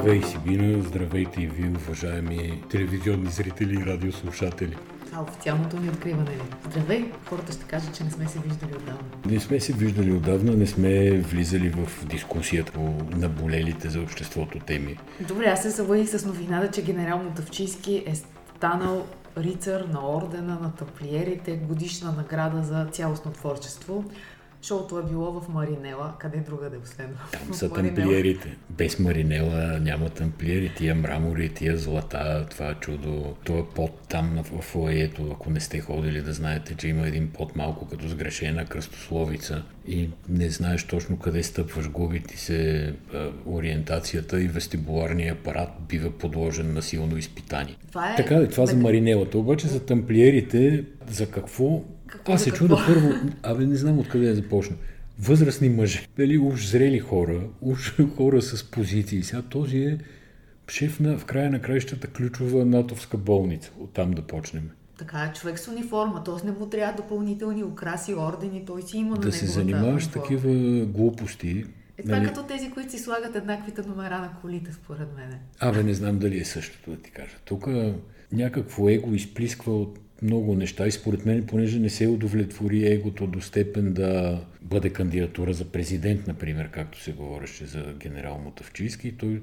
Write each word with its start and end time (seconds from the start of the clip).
Здравей, 0.00 0.22
Сибина! 0.22 0.82
Здравейте 0.82 1.42
и 1.42 1.46
ви, 1.46 1.68
уважаеми 1.68 2.62
телевизионни 2.70 3.30
зрители 3.30 3.74
и 3.74 3.86
радиослушатели! 3.86 4.76
Това 5.06 5.22
официалното 5.22 5.80
ни 5.80 5.88
откриване 5.88 6.30
ли? 6.30 6.42
Здравей! 6.70 7.12
Хората 7.28 7.52
ще 7.52 7.64
кажат, 7.64 7.96
че 7.96 8.04
не 8.04 8.10
сме 8.10 8.28
се 8.28 8.38
виждали 8.38 8.74
отдавна. 8.74 9.02
Не 9.26 9.40
сме 9.40 9.60
се 9.60 9.72
виждали 9.72 10.12
отдавна, 10.12 10.52
не 10.52 10.66
сме 10.66 11.10
влизали 11.10 11.68
в 11.68 12.06
дискусията 12.06 12.72
по 12.72 12.94
наболелите 13.16 13.88
за 13.88 14.00
обществото 14.00 14.58
теми. 14.58 14.96
Добре, 15.28 15.44
аз 15.44 15.62
се 15.62 15.70
събудих 15.70 16.08
с 16.08 16.24
новината, 16.26 16.70
че 16.70 16.84
генерал 16.84 17.18
Мотавчийски 17.22 18.04
е 18.06 18.14
станал 18.56 19.06
рицар 19.38 19.80
на 19.80 20.16
ордена 20.16 20.58
на 20.62 20.72
таплиерите, 20.72 21.56
годишна 21.56 22.12
награда 22.12 22.62
за 22.62 22.86
цялостно 22.92 23.32
творчество. 23.32 24.04
Шоуто 24.62 24.98
е 24.98 25.02
било 25.02 25.40
в 25.40 25.48
Маринела, 25.48 26.14
къде 26.18 26.38
друга 26.38 26.70
да 26.70 26.76
е 26.76 26.78
освен 26.78 27.16
Там 27.32 27.54
са 27.54 27.70
тамплиерите. 27.70 28.56
Без 28.70 28.98
Маринела 28.98 29.80
няма 29.80 30.10
тамплиери. 30.10 30.72
Тия 30.76 30.94
мрамори, 30.94 31.48
тия 31.48 31.76
злата, 31.76 32.46
това 32.50 32.74
чудо. 32.74 33.34
Това 33.44 33.64
пот 33.74 34.00
там 34.08 34.42
в 34.52 34.62
фоето, 34.62 35.30
ако 35.32 35.50
не 35.50 35.60
сте 35.60 35.80
ходили 35.80 36.22
да 36.22 36.32
знаете, 36.32 36.74
че 36.74 36.88
има 36.88 37.08
един 37.08 37.30
пот 37.30 37.56
малко 37.56 37.88
като 37.88 38.08
сгрешена 38.08 38.64
кръстословица 38.64 39.62
и 39.86 40.10
не 40.28 40.50
знаеш 40.50 40.84
точно 40.84 41.18
къде 41.18 41.42
стъпваш, 41.42 41.90
губи 41.90 42.20
ти 42.20 42.38
се 42.38 42.92
а, 43.14 43.28
ориентацията 43.46 44.42
и 44.42 44.48
вестибуларния 44.48 45.32
апарат 45.32 45.70
бива 45.88 46.10
подложен 46.10 46.74
на 46.74 46.82
силно 46.82 47.16
изпитание. 47.16 47.76
Това 47.88 48.12
е... 48.12 48.16
Така 48.16 48.34
е, 48.34 48.48
това 48.48 48.66
за 48.66 48.76
Маринелата. 48.76 49.38
Обаче 49.38 49.68
за 49.68 49.86
тамплиерите, 49.86 50.84
за 51.10 51.30
какво 51.30 51.84
Какво 52.06 52.32
Аз 52.32 52.42
се 52.42 52.50
чуда 52.50 52.76
първо, 52.86 53.08
абе 53.42 53.66
не 53.66 53.76
знам 53.76 53.98
откъде 53.98 54.26
да 54.26 54.34
започна. 54.34 54.76
Възрастни 55.18 55.68
мъже, 55.68 56.08
дали 56.16 56.38
уж 56.38 56.66
зрели 56.66 56.98
хора, 56.98 57.42
уж 57.60 57.96
хора 58.16 58.42
с 58.42 58.70
позиции. 58.70 59.22
Сега 59.22 59.42
този 59.42 59.78
е 59.78 59.98
шеф 60.68 61.00
на, 61.00 61.18
в 61.18 61.24
края 61.24 61.50
на 61.50 61.60
краищата, 61.60 62.06
ключова 62.06 62.64
натовска 62.64 63.16
болница. 63.16 63.70
Оттам 63.80 64.10
да 64.10 64.22
почнем. 64.22 64.70
Така 64.98 65.18
е, 65.18 65.32
човек 65.32 65.58
с 65.58 65.68
униформа, 65.68 66.24
т.е. 66.24 66.46
не 66.46 66.52
му 66.52 66.66
трябва 66.66 67.02
допълнителни 67.02 67.64
украси, 67.64 68.14
ордени, 68.14 68.64
той 68.66 68.82
си 68.82 68.98
има 68.98 69.16
на 69.16 69.20
Да 69.20 69.32
се 69.32 69.46
занимаваш 69.46 70.04
с 70.04 70.08
такива 70.10 70.84
глупости. 70.86 71.64
Е, 71.98 72.02
това 72.02 72.16
е 72.16 72.20
нали? 72.20 72.28
като 72.28 72.42
тези, 72.42 72.70
които 72.70 72.90
си 72.90 72.98
слагат 72.98 73.36
еднаквите 73.36 73.82
номера 73.82 74.18
на 74.18 74.30
колите, 74.40 74.72
според 74.72 75.08
мен. 75.16 75.38
Абе, 75.60 75.82
не 75.82 75.94
знам 75.94 76.18
дали 76.18 76.38
е 76.38 76.44
същото 76.44 76.90
да 76.90 76.96
ти 76.96 77.10
кажа. 77.10 77.36
Тук 77.44 77.68
някакво 78.32 78.88
его 78.88 79.14
изплисква 79.14 79.72
от 79.72 79.98
много 80.22 80.54
неща 80.54 80.86
и 80.86 80.90
според 80.90 81.26
мен, 81.26 81.46
понеже 81.46 81.78
не 81.78 81.90
се 81.90 82.06
удовлетвори 82.06 82.92
егото 82.92 83.26
до 83.26 83.40
степен 83.40 83.92
да 83.92 84.40
бъде 84.62 84.90
кандидатура 84.90 85.52
за 85.52 85.64
президент, 85.64 86.26
например, 86.26 86.70
както 86.70 87.02
се 87.02 87.12
говореше 87.12 87.66
за 87.66 87.94
генерал 87.98 88.38
Мотавчийски, 88.38 89.16
той 89.16 89.42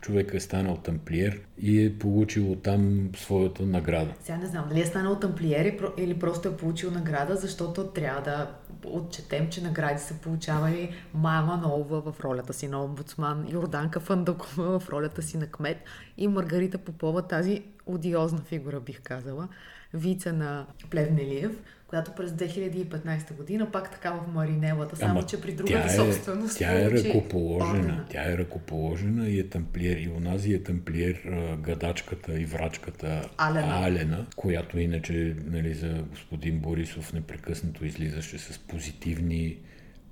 човек 0.00 0.34
е 0.34 0.40
станал 0.40 0.76
тамплиер 0.76 1.40
и 1.58 1.84
е 1.84 1.98
получил 1.98 2.56
там 2.56 3.10
своята 3.16 3.62
награда. 3.62 4.14
Сега 4.20 4.38
не 4.38 4.46
знам 4.46 4.66
дали 4.68 4.80
е 4.80 4.86
станал 4.86 5.18
тамплиер 5.18 5.78
или 5.98 6.18
просто 6.18 6.48
е 6.48 6.56
получил 6.56 6.90
награда, 6.90 7.36
защото 7.36 7.86
трябва 7.86 8.22
да 8.22 8.50
отчетем, 8.86 9.48
че 9.50 9.62
награди 9.62 10.00
са 10.00 10.14
получавали 10.14 10.90
Майя 11.14 11.42
Манолова 11.42 12.12
в 12.12 12.20
ролята 12.24 12.52
си 12.52 12.68
на 12.68 12.84
омбудсман, 12.84 13.46
Йорданка 13.52 14.00
Фандъкова 14.00 14.80
в 14.80 14.88
ролята 14.88 15.22
си 15.22 15.36
на 15.36 15.46
кмет 15.46 15.76
и 16.16 16.28
Маргарита 16.28 16.78
Попова, 16.78 17.22
тази 17.22 17.62
одиозна 17.86 18.40
фигура, 18.40 18.80
бих 18.80 19.02
казала, 19.02 19.48
вице 19.94 20.32
на 20.32 20.66
Плевнелиев, 20.90 21.52
която 21.86 22.12
през 22.12 22.30
2015 22.30 23.34
година 23.36 23.70
пак 23.72 23.90
така 23.90 24.10
в 24.12 24.34
Маринелата, 24.34 24.96
само 24.96 25.22
че 25.22 25.40
при 25.40 25.52
другата 25.52 25.86
тя 25.86 25.92
е, 25.92 25.96
собственост 25.96 26.58
Тя 26.58 26.82
е 26.82 26.90
ръкоположена. 26.90 27.78
ордена. 27.78 28.04
Тя 28.10 28.32
е 28.32 28.38
ръкоположена 28.38 29.28
и 29.28 29.40
е 29.40 29.48
тамплиер. 29.48 29.96
И 29.96 30.08
онази 30.08 30.54
е 30.54 30.62
тамплиер 30.62 31.20
гадачката 31.60 32.40
и 32.40 32.44
врачката 32.44 33.28
Алена. 33.38 33.86
Алена 33.86 34.26
която 34.36 34.78
иначе 34.78 35.36
нали, 35.46 35.74
за 35.74 36.04
господин 36.10 36.58
Борисов 36.58 37.12
непрекъснато 37.12 37.84
излизаше 37.84 38.38
с 38.38 38.58
позитивни 38.58 39.56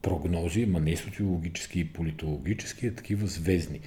прогнози, 0.02 0.66
ма 0.66 0.80
не 0.80 0.96
социологически 0.96 1.80
и 1.80 1.88
политологически, 1.88 2.86
а 2.86 2.94
такива 2.94 3.26
звездни. 3.26 3.80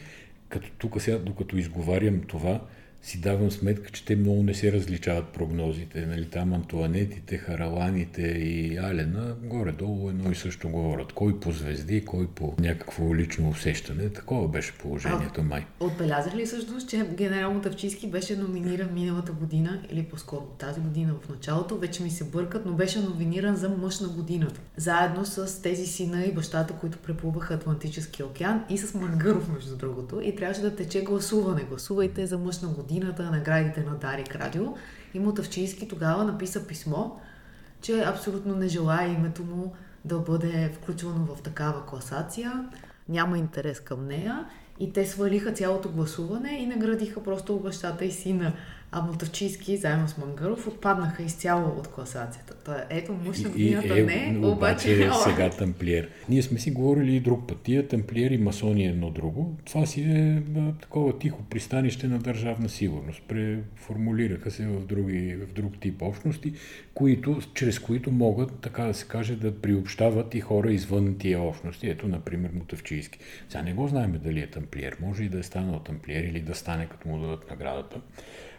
Като 0.50 0.72
тук 0.78 1.02
сега, 1.02 1.18
докато 1.18 1.58
изговарям 1.58 2.22
това, 2.28 2.62
си 3.06 3.18
давам 3.18 3.52
сметка, 3.52 3.92
че 3.92 4.06
те 4.06 4.16
много 4.16 4.44
не 4.44 4.54
се 4.54 4.72
различават 4.72 5.28
прогнозите. 5.28 6.06
Нали, 6.06 6.26
там 6.26 6.54
Антуанетите, 6.54 7.38
Хараланите 7.38 8.22
и 8.22 8.78
Алена 8.78 9.36
горе-долу 9.44 10.10
едно 10.10 10.32
и 10.32 10.36
също 10.36 10.70
говорят. 10.70 11.14
Кой 11.14 11.40
по 11.40 11.52
звезди, 11.52 12.06
кой 12.06 12.28
по 12.28 12.54
някакво 12.60 13.16
лично 13.16 13.50
усещане. 13.50 14.10
Такова 14.10 14.48
беше 14.48 14.74
положението 14.74 15.44
май. 15.44 15.66
Отбелязах 15.80 16.36
ли 16.36 16.46
всъщност, 16.46 16.90
че 16.90 17.06
генерал 17.18 17.54
Мотавчийски 17.54 18.08
беше 18.08 18.38
номиниран 18.38 18.94
миналата 18.94 19.32
година, 19.32 19.82
или 19.92 20.04
по-скоро 20.04 20.42
тази 20.42 20.82
година 20.82 21.14
в 21.22 21.30
началото, 21.30 21.78
вече 21.78 22.04
ми 22.04 22.10
се 22.10 22.24
бъркат, 22.24 22.66
но 22.66 22.74
беше 22.74 23.00
номиниран 23.00 23.56
за 23.56 23.70
мъж 23.70 24.00
на 24.00 24.08
годината. 24.08 24.62
Заедно 24.78 25.26
с 25.26 25.62
тези 25.62 25.86
сина 25.86 26.24
и 26.24 26.34
бащата, 26.34 26.74
които 26.74 26.98
преплуваха 26.98 27.54
Атлантическия 27.54 28.26
океан 28.26 28.64
и 28.70 28.78
с 28.78 28.94
Мангаров, 28.94 29.50
между 29.54 29.78
другото. 29.78 30.22
И 30.22 30.36
трябваше 30.36 30.62
да 30.62 30.76
тече 30.76 31.02
гласуване. 31.02 31.64
Гласувайте 31.64 32.26
за 32.28 32.38
мъж 32.38 32.62
на 32.62 32.68
годината, 32.96 33.32
наградите 33.32 33.84
на 33.84 33.96
Дарик 33.96 34.36
Радио. 34.36 34.74
И 35.14 35.20
Мотавчийски 35.20 35.88
тогава 35.88 36.24
написа 36.24 36.68
писмо, 36.68 37.12
че 37.82 38.04
абсолютно 38.04 38.56
не 38.56 38.68
желая 38.68 39.14
името 39.14 39.44
му 39.44 39.74
да 40.06 40.20
бъде 40.20 40.72
включвано 40.76 41.26
в 41.26 41.42
такава 41.42 41.86
класация, 41.86 42.70
няма 43.10 43.38
интерес 43.38 43.80
към 43.80 44.08
нея 44.08 44.46
и 44.80 44.94
те 44.94 45.06
свалиха 45.06 45.54
цялото 45.54 45.90
гласуване 45.90 46.50
и 46.50 46.66
наградиха 46.66 47.24
просто 47.24 47.60
бащата 47.60 48.06
и 48.06 48.12
сина. 48.12 48.54
А 48.98 49.02
Мотавчийски, 49.02 49.78
заедно 49.78 50.08
с 50.08 50.18
Мангаров, 50.18 50.68
отпаднаха 50.68 51.24
изцяло 51.24 51.70
от 51.80 51.88
класацията. 51.88 52.56
Та, 52.56 52.86
ето, 52.90 53.14
мъж 53.14 53.40
на 53.40 53.50
годината 53.50 53.96
не, 53.96 54.40
обаче... 54.48 55.06
е 55.06 55.10
сега 55.24 55.50
тамплиер. 55.50 56.10
Ние 56.30 56.42
сме 56.42 56.60
си 56.60 56.72
говорили 56.72 57.16
и 57.16 57.20
друг 57.20 57.48
път. 57.48 57.62
Тия 57.62 57.88
тамплиери 57.88 58.34
и 58.34 58.38
масони 58.38 58.86
е 58.86 58.90
едно 58.90 59.10
друго. 59.10 59.58
Това 59.66 59.86
си 59.86 60.02
е 60.02 60.44
такова 60.82 61.20
тихо 61.20 61.44
пристанище 61.44 62.08
на 62.08 62.20
държавна 62.20 62.70
сигурност. 62.70 63.22
Преформулираха 63.28 64.52
се 64.52 64.68
в, 64.68 64.86
други, 64.86 65.36
в 65.36 65.54
друг 65.54 65.80
тип 65.80 66.02
общности, 66.02 66.54
които, 66.94 67.40
чрез 67.54 67.80
които 67.80 68.12
могат, 68.12 68.60
така 68.60 68.84
да 68.84 68.94
се 68.94 69.08
каже, 69.08 69.36
да 69.36 69.62
приобщават 69.62 70.36
и 70.36 70.42
хора 70.42 70.72
извън 70.72 71.18
тия 71.18 71.42
общности. 71.42 71.90
Ето, 71.90 72.08
например, 72.08 72.50
Мотавчийски. 72.54 73.20
Сега 73.50 73.62
не 73.62 73.74
го 73.74 73.88
знаем 73.88 74.20
дали 74.24 74.40
е 74.40 74.48
тамплиер. 74.48 74.98
Може 75.02 75.24
и 75.24 75.30
да 75.30 75.40
е 75.40 75.44
станал 75.44 75.80
тамплиер 75.80 76.24
или 76.24 76.40
да 76.40 76.56
стане 76.56 76.86
като 76.86 77.08
му 77.08 77.20
дадат 77.20 77.50
наградата. 77.50 78.02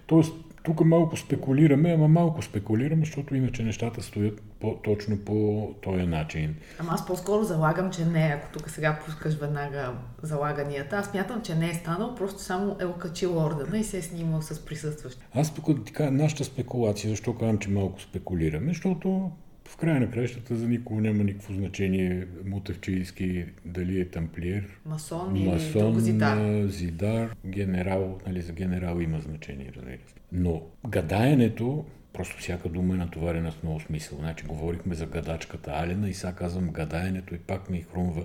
Тоест, 0.06 0.32
тук 0.66 0.84
малко 0.84 1.16
спекулираме, 1.16 1.90
ама 1.90 2.08
малко 2.08 2.42
спекулираме, 2.42 3.04
защото 3.04 3.34
иначе 3.34 3.62
нещата 3.62 4.02
стоят 4.02 4.42
по, 4.60 4.74
точно 4.84 5.18
по 5.18 5.68
този 5.82 6.02
начин. 6.02 6.56
Ама 6.78 6.92
аз 6.92 7.06
по-скоро 7.06 7.44
залагам, 7.44 7.90
че 7.90 8.04
не, 8.04 8.34
ако 8.36 8.58
тук 8.58 8.70
сега 8.70 8.98
пускаш 9.04 9.34
веднага 9.34 9.92
залаганията. 10.22 10.96
Аз 10.96 11.14
мятам, 11.14 11.42
че 11.42 11.54
не 11.54 11.70
е 11.70 11.74
станал, 11.74 12.14
просто 12.14 12.42
само 12.42 12.76
е 12.80 12.84
окачил 12.84 13.38
ордена 13.38 13.78
и 13.78 13.84
се 13.84 13.98
е 13.98 14.02
снимал 14.02 14.42
с 14.42 14.64
присъстващи. 14.64 15.22
Аз 15.34 15.54
тук 15.54 15.92
кажа 15.92 16.10
нашата 16.10 16.44
спекулация, 16.44 17.10
защо 17.10 17.32
казвам, 17.32 17.58
че 17.58 17.70
малко 17.70 18.00
спекулираме, 18.00 18.68
защото 18.68 19.30
в 19.68 19.76
края 19.76 20.00
на 20.00 20.10
краищата 20.10 20.56
за 20.56 20.68
никого 20.68 21.00
няма 21.00 21.24
никакво 21.24 21.54
значение 21.54 22.26
Мутевчийски 22.44 23.44
дали 23.64 24.00
е 24.00 24.04
тамплиер, 24.08 24.78
Масон, 24.86 25.44
масон, 25.44 26.00
зидар. 26.00 26.66
зидар, 26.66 27.36
генерал, 27.46 28.18
нали 28.26 28.42
за 28.42 28.52
генерал 28.52 29.00
има 29.00 29.20
значение, 29.20 29.72
разбира 29.76 29.96
се. 29.96 30.14
Но 30.32 30.62
гадаенето, 30.88 31.84
просто 32.12 32.36
всяка 32.38 32.68
дума 32.68 32.94
е 32.94 32.96
натоварена 32.96 33.52
с 33.52 33.62
много 33.62 33.80
смисъл. 33.80 34.18
Значи 34.18 34.44
говорихме 34.44 34.94
за 34.94 35.06
гадачката 35.06 35.72
Алена 35.74 36.08
и 36.08 36.14
сега 36.14 36.32
казвам 36.32 36.70
гадаенето 36.70 37.34
и 37.34 37.38
пак 37.38 37.70
ми 37.70 37.84
хрумва 37.92 38.24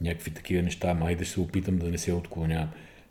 някакви 0.00 0.30
такива 0.30 0.62
неща, 0.62 0.94
май 0.94 1.16
да 1.16 1.26
се 1.26 1.40
опитам 1.40 1.78
да 1.78 1.90
не 1.90 1.98
се 1.98 2.12
отклонявам. 2.12 2.68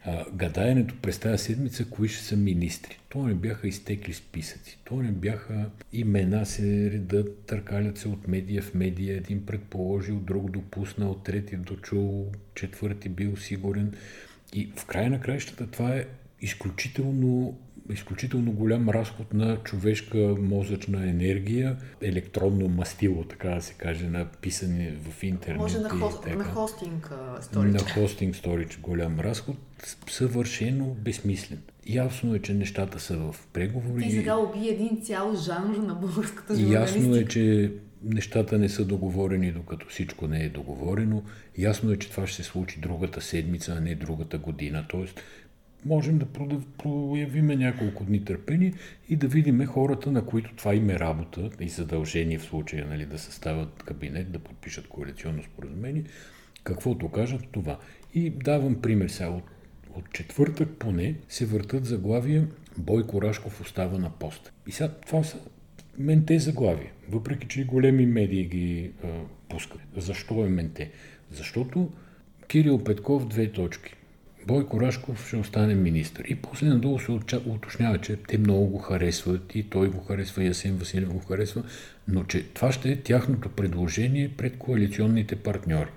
А, 0.09 0.25
гадаенето 0.33 0.95
през 1.01 1.19
тази 1.19 1.43
седмица, 1.43 1.85
кои 1.89 2.07
ще 2.07 2.23
са 2.23 2.37
министри. 2.37 2.99
То 3.09 3.27
не 3.27 3.33
бяха 3.33 3.67
изтекли 3.67 4.13
списъци. 4.13 4.77
То 4.83 4.95
не 4.95 5.11
бяха 5.11 5.69
имена 5.93 6.45
се 6.45 6.91
редат, 6.91 7.39
търкалят 7.45 7.97
се 7.97 8.07
от 8.07 8.27
медия 8.27 8.61
в 8.61 8.73
медия. 8.73 9.17
Един 9.17 9.45
предположил, 9.45 10.15
друг 10.15 10.51
допуснал, 10.51 11.15
трети 11.15 11.55
дочул, 11.57 12.31
четвърти 12.55 13.09
бил 13.09 13.37
сигурен. 13.37 13.93
И 14.53 14.71
в 14.75 14.85
края 14.85 15.09
на 15.09 15.21
краищата 15.21 15.67
това 15.67 15.95
е 15.95 16.05
изключително 16.41 17.57
изключително 17.93 18.51
голям 18.51 18.89
разход 18.89 19.33
на 19.33 19.57
човешка 19.57 20.17
мозъчна 20.39 21.09
енергия, 21.09 21.77
електронно 22.01 22.67
мастило, 22.67 23.23
така 23.23 23.49
да 23.49 23.61
се 23.61 23.73
каже, 23.73 24.07
на 24.07 24.25
писане 24.25 24.91
в 25.11 25.23
интернет. 25.23 25.61
Може 25.61 25.79
на, 25.79 25.89
хост, 25.89 26.25
на 26.27 26.43
хостинг 26.43 27.11
а, 27.11 27.35
На 27.35 27.41
сторич. 27.79 27.81
хостинг 27.81 28.35
сторич 28.35 28.79
голям 28.79 29.19
разход, 29.19 29.55
съвършено 30.09 30.85
безсмислен. 30.85 31.59
Ясно 31.87 32.35
е, 32.35 32.39
че 32.39 32.53
нещата 32.53 32.99
са 32.99 33.17
в 33.17 33.35
преговори. 33.53 34.03
Ти 34.03 34.11
сега 34.11 34.37
уби 34.37 34.69
един 34.69 35.01
цял 35.01 35.35
жанр 35.35 35.77
на 35.77 35.93
българската 35.93 36.55
журналистика. 36.55 36.99
ясно 36.99 37.15
е, 37.15 37.25
че 37.25 37.71
нещата 38.03 38.57
не 38.57 38.69
са 38.69 38.85
договорени, 38.85 39.51
докато 39.51 39.87
всичко 39.87 40.27
не 40.27 40.43
е 40.43 40.49
договорено. 40.49 41.23
Ясно 41.57 41.91
е, 41.91 41.97
че 41.97 42.09
това 42.11 42.27
ще 42.27 42.43
се 42.43 42.49
случи 42.49 42.79
другата 42.79 43.21
седмица, 43.21 43.75
а 43.77 43.81
не 43.81 43.95
другата 43.95 44.37
година. 44.37 44.85
Тоест, 44.89 45.21
можем 45.87 46.17
да 46.17 46.25
проявиме 46.77 47.55
няколко 47.55 48.03
дни 48.03 48.25
търпение 48.25 48.73
и 49.09 49.15
да 49.15 49.27
видим 49.27 49.65
хората, 49.65 50.11
на 50.11 50.25
които 50.25 50.55
това 50.55 50.75
им 50.75 50.89
е 50.89 50.99
работа 50.99 51.49
и 51.59 51.69
задължение 51.69 52.37
в 52.37 52.43
случая 52.43 52.87
нали, 52.87 53.05
да 53.05 53.17
съставят 53.17 53.83
кабинет, 53.83 54.31
да 54.31 54.39
подпишат 54.39 54.87
коалиционно 54.87 55.43
споразумение, 55.43 56.03
каквото 56.63 57.11
кажат 57.11 57.47
това. 57.51 57.79
И 58.13 58.29
давам 58.29 58.81
пример 58.81 59.07
сега. 59.07 59.29
От, 59.29 59.43
от 59.95 60.13
четвъртък 60.13 60.69
поне 60.79 61.15
се 61.29 61.45
въртат 61.45 61.85
заглавия 61.85 62.47
Бойко 62.77 63.21
Рашков 63.21 63.61
остава 63.61 63.97
на 63.97 64.09
пост. 64.09 64.53
И 64.67 64.71
сега 64.71 64.93
това 65.07 65.23
са 65.23 65.37
менте 65.97 66.39
заглавия, 66.39 66.91
въпреки 67.09 67.47
че 67.47 67.61
и 67.61 67.63
големи 67.63 68.05
медии 68.05 68.45
ги 68.45 68.91
а, 69.03 69.07
пускат. 69.49 69.81
Защо 69.97 70.45
е 70.45 70.49
менте? 70.49 70.91
Защото 71.31 71.91
Кирил 72.47 72.83
Петков 72.83 73.27
две 73.27 73.51
точки. 73.51 73.96
Бойко 74.47 74.81
Рашков 74.81 75.27
ще 75.27 75.37
остане 75.37 75.75
министр. 75.75 76.23
И 76.27 76.35
после 76.35 76.67
надолу 76.67 76.99
се 76.99 77.11
уточнява, 77.45 77.97
че 77.97 78.15
те 78.15 78.37
много 78.37 78.65
го 78.65 78.77
харесват 78.77 79.55
и 79.55 79.69
той 79.69 79.89
го 79.89 79.99
харесва, 79.99 80.43
и 80.43 80.47
Асен 80.47 80.77
Василев 80.77 81.13
го 81.13 81.19
харесва, 81.19 81.63
но 82.07 82.23
че 82.23 82.43
това 82.43 82.71
ще 82.71 82.89
е 82.89 83.01
тяхното 83.01 83.49
предложение 83.49 84.31
пред 84.37 84.57
коалиционните 84.57 85.35
партньори. 85.35 85.89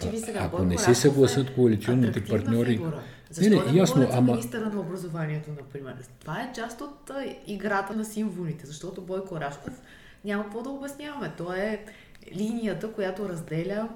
Значи, 0.00 0.18
сега, 0.18 0.40
ако 0.40 0.64
не 0.64 0.78
се 0.78 0.94
съгласят 0.94 1.50
е 1.50 1.54
коалиционните 1.54 2.24
партньори... 2.24 2.70
Фигура. 2.70 3.02
Защо 3.30 3.50
не, 3.50 3.64
не, 3.64 3.72
да 3.72 3.78
ясно, 3.78 4.08
ама... 4.12 4.32
министъра 4.32 4.70
на 4.70 4.80
образованието, 4.80 5.50
например? 5.50 5.94
Това 6.20 6.40
е 6.40 6.52
част 6.54 6.80
от 6.80 7.10
а, 7.10 7.24
играта 7.46 7.96
на 7.96 8.04
символите, 8.04 8.66
защото 8.66 9.02
Бойко 9.02 9.40
Рашков 9.40 9.82
няма 10.24 10.44
какво 10.44 10.62
да 10.62 10.70
обясняваме. 10.70 11.32
То 11.38 11.52
е 11.52 11.84
линията, 12.36 12.92
която 12.92 13.28
разделя 13.28 13.88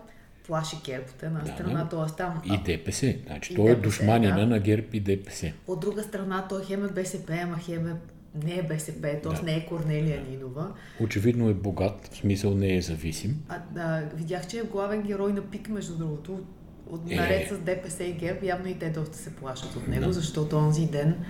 плаши 0.47 0.77
ГЕРБ 0.85 1.05
от 1.17 1.23
една 1.23 1.41
да, 1.41 1.53
страна, 1.53 1.89
т.е. 1.89 2.17
там... 2.17 2.43
И 2.45 2.59
ДПС. 2.63 3.15
Значи, 3.27 3.55
той 3.55 3.71
е 3.71 3.75
душманина 3.75 4.37
да. 4.37 4.47
на 4.47 4.59
ГЕРБ 4.59 4.87
и 4.93 5.01
ДПС. 5.01 5.53
От 5.67 5.81
друга 5.81 6.03
страна, 6.03 6.47
той 6.49 6.65
хем 6.65 6.85
е 6.85 6.89
БСП, 6.89 7.39
ама 7.43 7.59
хем 7.59 7.87
е 7.89 7.95
не 8.45 8.59
е 8.59 8.63
БСП, 8.63 9.01
т.е. 9.23 9.33
Да. 9.33 9.43
не 9.43 9.57
е 9.57 9.67
Корнелия 9.67 10.23
Нинова. 10.31 10.73
Очевидно 11.01 11.49
е 11.49 11.55
богат, 11.55 12.09
в 12.13 12.17
смисъл 12.17 12.55
не 12.55 12.77
е 12.77 12.83
зависим. 12.83 13.43
А, 13.49 13.59
да, 13.71 14.09
видях, 14.15 14.47
че 14.47 14.59
е 14.59 14.63
главен 14.63 15.03
герой 15.03 15.33
на 15.33 15.43
ПИК, 15.43 15.69
между 15.69 15.99
другото, 15.99 16.41
от, 16.91 17.11
е... 17.11 17.17
наред 17.17 17.49
с 17.49 17.59
ДПС 17.59 18.05
и 18.05 18.13
ГЕРБ, 18.13 18.47
явно 18.47 18.69
и 18.69 18.79
те 18.79 18.91
доста 18.91 19.19
се 19.19 19.37
плашат 19.37 19.77
от 19.77 19.89
него, 19.89 20.07
да. 20.07 20.13
защото 20.13 20.57
онзи 20.57 20.87
ден 20.87 21.25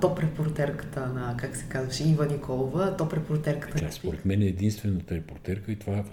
топ 0.00 0.18
репортерката 0.18 1.06
на, 1.06 1.36
как 1.36 1.56
се 1.56 1.64
казваше, 1.64 2.04
Ива 2.04 2.26
Николова, 2.26 2.96
топ 2.96 3.12
репортерката 3.12 3.78
Тя, 3.78 3.90
според 3.90 4.24
мен 4.24 4.42
е 4.42 4.44
единствената 4.44 5.14
репортерка 5.14 5.72
и 5.72 5.76
това 5.76 6.04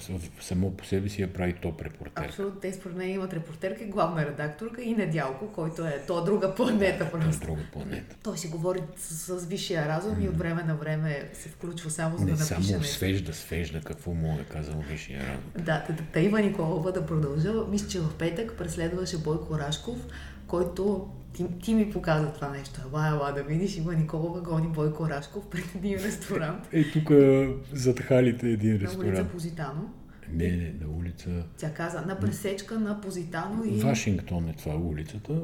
само 0.42 0.72
по 0.72 0.86
себе 0.86 1.10
си 1.10 1.22
я 1.22 1.34
прави 1.34 1.54
топ 1.54 1.82
репортерка. 1.82 2.26
Абсолютно, 2.26 2.60
те 2.60 2.74
според 2.74 2.98
мен 2.98 3.10
имат 3.10 3.34
репортерка, 3.34 3.86
главна 3.86 4.26
редакторка 4.26 4.82
и 4.82 4.96
Недялко, 4.96 5.48
който 5.48 5.86
е 5.86 6.02
то 6.08 6.24
друга 6.24 6.56
планета 6.56 7.04
да, 7.04 7.12
просто. 7.12 7.46
друга 7.46 7.62
планета. 7.74 8.16
Той 8.24 8.38
си 8.38 8.48
говори 8.48 8.80
с, 8.98 9.40
с 9.40 9.46
висшия 9.46 9.88
разум 9.88 10.16
mm. 10.16 10.26
и 10.26 10.30
от 10.30 10.38
време 10.38 10.64
на 10.64 10.76
време 10.76 11.30
се 11.34 11.50
включва 11.50 11.90
само 11.90 12.18
за 12.18 12.26
да 12.26 12.32
напише 12.32 12.64
само 12.64 12.84
свежда, 12.84 13.34
свежда 13.34 13.82
какво 13.82 14.14
му 14.14 14.40
е 14.42 14.44
казал 14.44 14.84
висшия 14.92 15.20
разум. 15.20 15.66
Да, 15.66 15.88
та 16.14 16.20
Ива 16.20 16.42
Николова 16.42 16.92
да 16.92 17.06
продължа. 17.06 17.54
Мисля, 17.70 17.88
че 17.88 18.00
в 18.00 18.14
петък 18.18 18.58
преследваше 18.58 19.18
Бойко 19.18 19.60
Рашков, 19.60 19.98
който 20.48 21.10
ти, 21.38 21.46
ти 21.64 21.74
ми 21.74 21.92
показа 21.92 22.32
това 22.32 22.50
нещо. 22.50 22.82
Ела, 22.94 23.08
ела 23.08 23.32
да 23.32 23.44
видиш, 23.44 23.78
има 23.78 23.94
Никола 23.94 24.42
гони 24.42 24.68
Бойко 24.68 25.10
Рашков 25.10 25.48
пред 25.50 25.76
един 25.76 25.94
ресторант. 25.94 26.68
Е, 26.72 26.84
тук 26.84 27.12
зад 27.74 28.00
халите 28.00 28.50
един 28.50 28.76
ресторант. 28.76 29.04
На 29.04 29.10
улица 29.10 29.26
Позитано. 29.32 29.90
Не, 30.32 30.48
не, 30.48 30.74
на 30.82 30.90
улица... 30.98 31.30
Тя 31.58 31.74
каза, 31.74 32.02
на 32.02 32.20
пресечка 32.20 32.80
на 32.80 33.02
Позитано 33.02 33.64
и... 33.66 33.70
Вашингтон 33.70 34.50
е 34.50 34.54
това 34.54 34.76
улицата. 34.76 35.42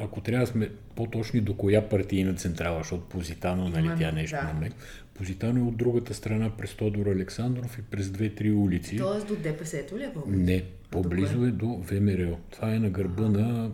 Ако 0.00 0.20
трябва 0.20 0.46
да 0.46 0.52
сме 0.52 0.70
по-точни 0.96 1.40
до 1.40 1.56
коя 1.56 1.88
партийна 1.88 2.34
централа, 2.34 2.78
защото 2.78 3.08
Позитано, 3.08 3.68
нали, 3.68 3.90
тя 3.98 4.12
нещо 4.12 4.36
да. 4.36 4.52
на 4.52 4.60
мен. 4.60 4.72
Позитано 5.14 5.60
е 5.60 5.62
от 5.62 5.76
другата 5.76 6.14
страна 6.14 6.50
през 6.50 6.74
Тодор 6.74 7.06
Александров 7.06 7.78
и 7.78 7.82
през 7.82 8.10
две-три 8.10 8.52
улици. 8.52 8.96
Тоест 8.96 9.28
до 9.28 9.36
ДПС-то 9.36 9.98
ли 9.98 10.04
е 10.04 10.12
по 10.12 10.22
Не, 10.26 10.64
по-близо 10.90 11.44
е 11.44 11.50
до 11.50 11.66
ВМРО. 11.66 12.38
Това 12.50 12.74
е 12.74 12.78
на 12.78 12.90
гърба 12.90 13.28
на 13.28 13.70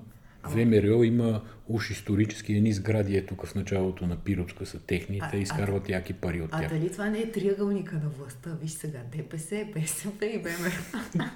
ВМРО 0.49 1.03
има 1.03 1.43
уж 1.69 1.91
исторически 1.91 2.53
едни 2.53 2.73
сгради, 2.73 3.17
е 3.17 3.27
тук 3.27 3.47
в 3.47 3.55
началото 3.55 4.07
на 4.07 4.17
Пиротска 4.17 4.67
са 4.67 4.79
техни, 4.79 5.21
те 5.31 5.37
изкарват 5.37 5.89
яки 5.89 6.13
пари 6.13 6.43
от 6.43 6.51
тях. 6.51 6.65
А 6.65 6.69
дали 6.69 6.93
това 6.93 7.11
не 7.11 7.19
е 7.19 7.31
триъгълника 7.31 7.95
на 7.95 8.09
властта? 8.09 8.51
Виж 8.63 8.71
сега, 8.71 9.01
ДПС, 9.17 9.67
БСП 9.75 10.27
и 10.27 10.39
ВМРО. 10.39 11.25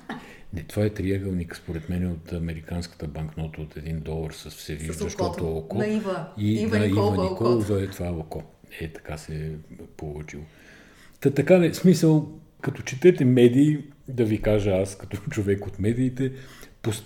Не, 0.53 0.63
това 0.63 0.85
е 0.85 0.91
триъгълник, 0.91 1.57
според 1.57 1.89
мен, 1.89 2.11
от 2.11 2.33
американската 2.33 3.09
банкнота 3.09 3.61
от 3.61 3.77
един 3.77 4.01
долар 4.01 4.31
с 4.33 4.51
всевиждащото 4.51 5.57
око. 5.57 5.79
На 5.79 5.87
Ива. 5.87 6.29
И 6.39 6.63
Ива, 6.63 6.79
на 6.79 6.87
Ива 6.87 7.11
Николова 7.23 7.83
е 7.83 7.87
това 7.87 8.11
око. 8.11 8.43
Е, 8.81 8.89
така 8.93 9.19
се 9.19 9.47
е 9.47 9.51
получило. 9.97 10.43
Та 11.21 11.31
така, 11.31 11.59
не, 11.59 11.75
смисъл, 11.75 12.41
като 12.61 12.83
четете 12.83 13.25
медии, 13.25 13.79
да 14.09 14.25
ви 14.25 14.43
кажа 14.43 14.71
аз, 14.71 14.99
като 14.99 15.17
човек 15.31 15.67
от 15.67 15.79
медиите, 15.79 16.33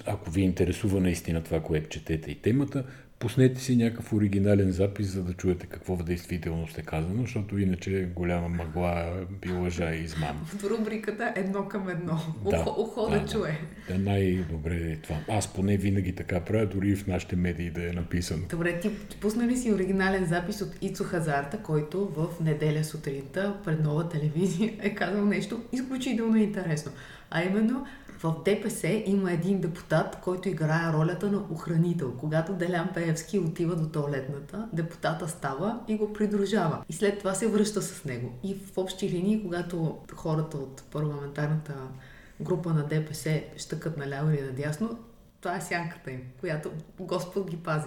ако 0.06 0.30
ви 0.30 0.40
интересува 0.40 1.00
наистина 1.00 1.42
това, 1.42 1.60
което 1.60 1.88
четете 1.88 2.30
и 2.30 2.34
темата, 2.34 2.84
пуснете 3.22 3.60
си 3.60 3.76
някакъв 3.76 4.12
оригинален 4.12 4.72
запис, 4.72 5.06
за 5.06 5.22
да 5.22 5.32
чуете 5.32 5.66
какво 5.66 5.96
в 5.96 6.04
действителност 6.04 6.78
е 6.78 6.82
казано, 6.82 7.22
защото 7.22 7.58
иначе 7.58 8.08
голяма 8.14 8.48
мъгла 8.48 9.12
би 9.42 9.52
лъжа 9.52 9.94
и 9.94 10.02
измама. 10.02 10.40
В 10.44 10.64
рубриката 10.64 11.32
едно 11.36 11.68
към 11.68 11.88
едно. 11.88 12.18
Да, 12.50 12.64
Ухо 12.78 13.10
да, 13.10 13.20
да, 13.20 13.28
чуе. 13.28 13.58
Да, 13.88 13.98
най-добре 13.98 14.74
е 14.74 14.96
това. 14.96 15.16
Аз 15.28 15.52
поне 15.52 15.76
винаги 15.76 16.14
така 16.14 16.40
правя, 16.40 16.66
дори 16.66 16.88
и 16.88 16.96
в 16.96 17.06
нашите 17.06 17.36
медии 17.36 17.70
да 17.70 17.88
е 17.88 17.92
написано. 17.92 18.42
Добре, 18.50 18.80
ти 18.80 18.90
пусна 19.20 19.46
ли 19.46 19.56
си 19.56 19.72
оригинален 19.72 20.24
запис 20.24 20.60
от 20.60 20.72
Ицо 20.80 21.04
Хазарта, 21.04 21.58
който 21.58 22.08
в 22.16 22.28
неделя 22.44 22.84
сутринта 22.84 23.56
пред 23.64 23.84
нова 23.84 24.08
телевизия 24.08 24.72
е 24.80 24.94
казал 24.94 25.24
нещо 25.24 25.62
изключително 25.72 26.36
интересно. 26.36 26.92
А 27.34 27.42
именно, 27.44 27.86
в 28.18 28.34
ДПС 28.44 29.02
има 29.06 29.32
един 29.32 29.60
депутат, 29.60 30.20
който 30.20 30.48
играе 30.48 30.92
ролята 30.92 31.30
на 31.30 31.42
охранител. 31.50 32.12
Когато 32.18 32.52
Делян 32.52 32.90
Пеевски 32.94 33.38
отива 33.38 33.76
до 33.76 33.88
туалетната, 33.88 34.68
депутата 34.72 35.28
става 35.28 35.80
и 35.88 35.96
го 35.96 36.12
придружава. 36.12 36.84
И 36.88 36.92
след 36.92 37.18
това 37.18 37.34
се 37.34 37.48
връща 37.48 37.82
с 37.82 38.04
него. 38.04 38.32
И 38.42 38.54
в 38.54 38.78
общи 38.78 39.10
линии, 39.10 39.42
когато 39.42 39.98
хората 40.14 40.56
от 40.56 40.82
парламентарната 40.90 41.74
група 42.40 42.72
на 42.72 42.86
ДПС 42.86 43.42
щъкат 43.56 43.96
наляво 43.96 44.30
или 44.30 44.42
надясно, 44.42 44.98
това 45.42 45.56
е 45.56 45.60
сянката 45.60 46.10
им, 46.10 46.20
която 46.40 46.72
Господ 47.00 47.50
ги 47.50 47.56
пази. 47.56 47.86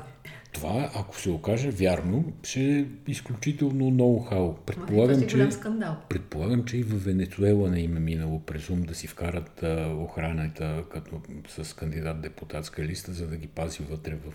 Това, 0.54 0.92
ако 0.96 1.20
се 1.20 1.30
окаже 1.30 1.70
вярно, 1.70 2.34
ще 2.44 2.62
е 2.62 2.86
изключително 3.08 3.86
ноу-хау. 3.86 4.56
Предполагам, 4.66 5.24
е 5.24 5.28
че, 5.28 5.50
предполагам, 6.10 6.66
че 6.66 6.78
и 6.78 6.84
в 6.84 7.04
Венецуела 7.06 7.70
не 7.70 7.80
им 7.80 7.98
е 7.98 8.00
минало 8.00 8.40
през 8.40 8.70
ум 8.70 8.82
да 8.82 8.96
си 8.96 9.08
вкарат 9.08 9.64
а, 9.64 9.96
охраната 9.98 10.84
като, 10.92 11.22
с 11.48 11.76
кандидат 11.76 12.22
депутатска 12.22 12.84
листа, 12.84 13.14
за 13.14 13.28
да 13.28 13.38
ги 13.38 13.48
пази 13.48 13.84
вътре 13.84 14.16
в 14.16 14.34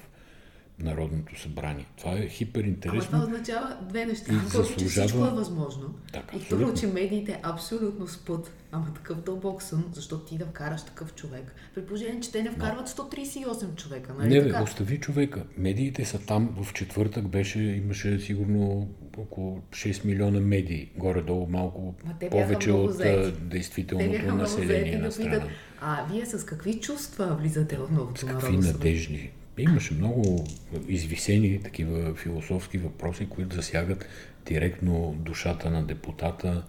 Народното 0.81 1.41
събрание. 1.41 1.87
Това 1.99 2.13
е 2.13 2.29
хиперинтересно. 2.29 2.99
Ама 3.13 3.25
това 3.27 3.35
означава 3.35 3.77
две 3.89 4.07
неща. 4.07 4.33
И 4.33 4.37
заслужава... 4.37 4.77
че 4.79 4.85
всичко 4.85 5.25
е 5.25 5.31
възможно. 5.31 5.95
Так, 6.13 6.33
и 6.37 6.49
първо, 6.51 6.75
че 6.75 6.87
медиите 6.87 7.41
абсолютно 7.43 8.09
спът. 8.09 8.53
Ама 8.73 8.95
такъв 8.95 9.21
дълбок 9.21 9.63
сън, 9.63 9.85
защото 9.93 10.25
ти 10.25 10.39
да 10.39 10.47
вкараш 10.47 10.83
такъв 10.83 11.15
човек. 11.15 11.55
При 11.75 11.87
положение, 11.87 12.21
че 12.21 12.33
те 12.33 12.43
не 12.43 12.51
вкарват 12.51 12.89
138 12.89 13.75
човека. 13.75 14.15
Нали 14.19 14.35
не, 14.35 14.49
бе, 14.49 14.63
остави 14.63 15.01
човека. 15.01 15.45
Медиите 15.57 16.05
са 16.05 16.19
там. 16.19 16.57
В 16.63 16.73
четвъртък 16.73 17.29
беше, 17.29 17.61
имаше 17.61 18.19
сигурно 18.19 18.89
около 19.19 19.63
6 19.71 20.05
милиона 20.05 20.41
медии. 20.41 20.91
Горе-долу 20.97 21.47
малко 21.47 21.95
повече 22.31 22.73
от 22.73 22.95
заети. 22.95 23.41
действителното 23.41 24.35
население 24.35 24.99
на 24.99 25.13
страната. 25.13 25.47
А 25.81 26.07
вие 26.13 26.27
с 26.27 26.45
какви 26.45 26.81
чувства 26.81 27.37
влизате 27.41 27.77
в 27.77 27.91
новото 27.91 28.21
С 28.21 28.25
какви 28.25 28.57
надежди? 28.57 29.31
Имаше 29.61 29.95
много 29.95 30.47
извисени 30.89 31.63
такива 31.63 32.15
философски 32.15 32.79
въпроси, 32.79 33.29
които 33.29 33.57
засягат 33.57 34.07
директно 34.47 35.17
душата 35.19 35.71
на 35.71 35.83
депутата 35.83 36.63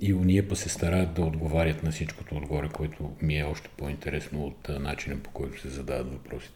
и 0.00 0.14
уния 0.14 0.48
па 0.48 0.56
се 0.56 0.68
стараят 0.68 1.14
да 1.14 1.22
отговарят 1.22 1.82
на 1.82 1.90
всичкото 1.90 2.36
отгоре, 2.36 2.68
което 2.68 3.10
ми 3.22 3.38
е 3.38 3.44
още 3.44 3.68
по-интересно 3.76 4.46
от 4.46 4.68
начина 4.68 5.16
по 5.16 5.30
който 5.30 5.60
се 5.60 5.68
задават 5.68 6.12
въпросите. 6.12 6.54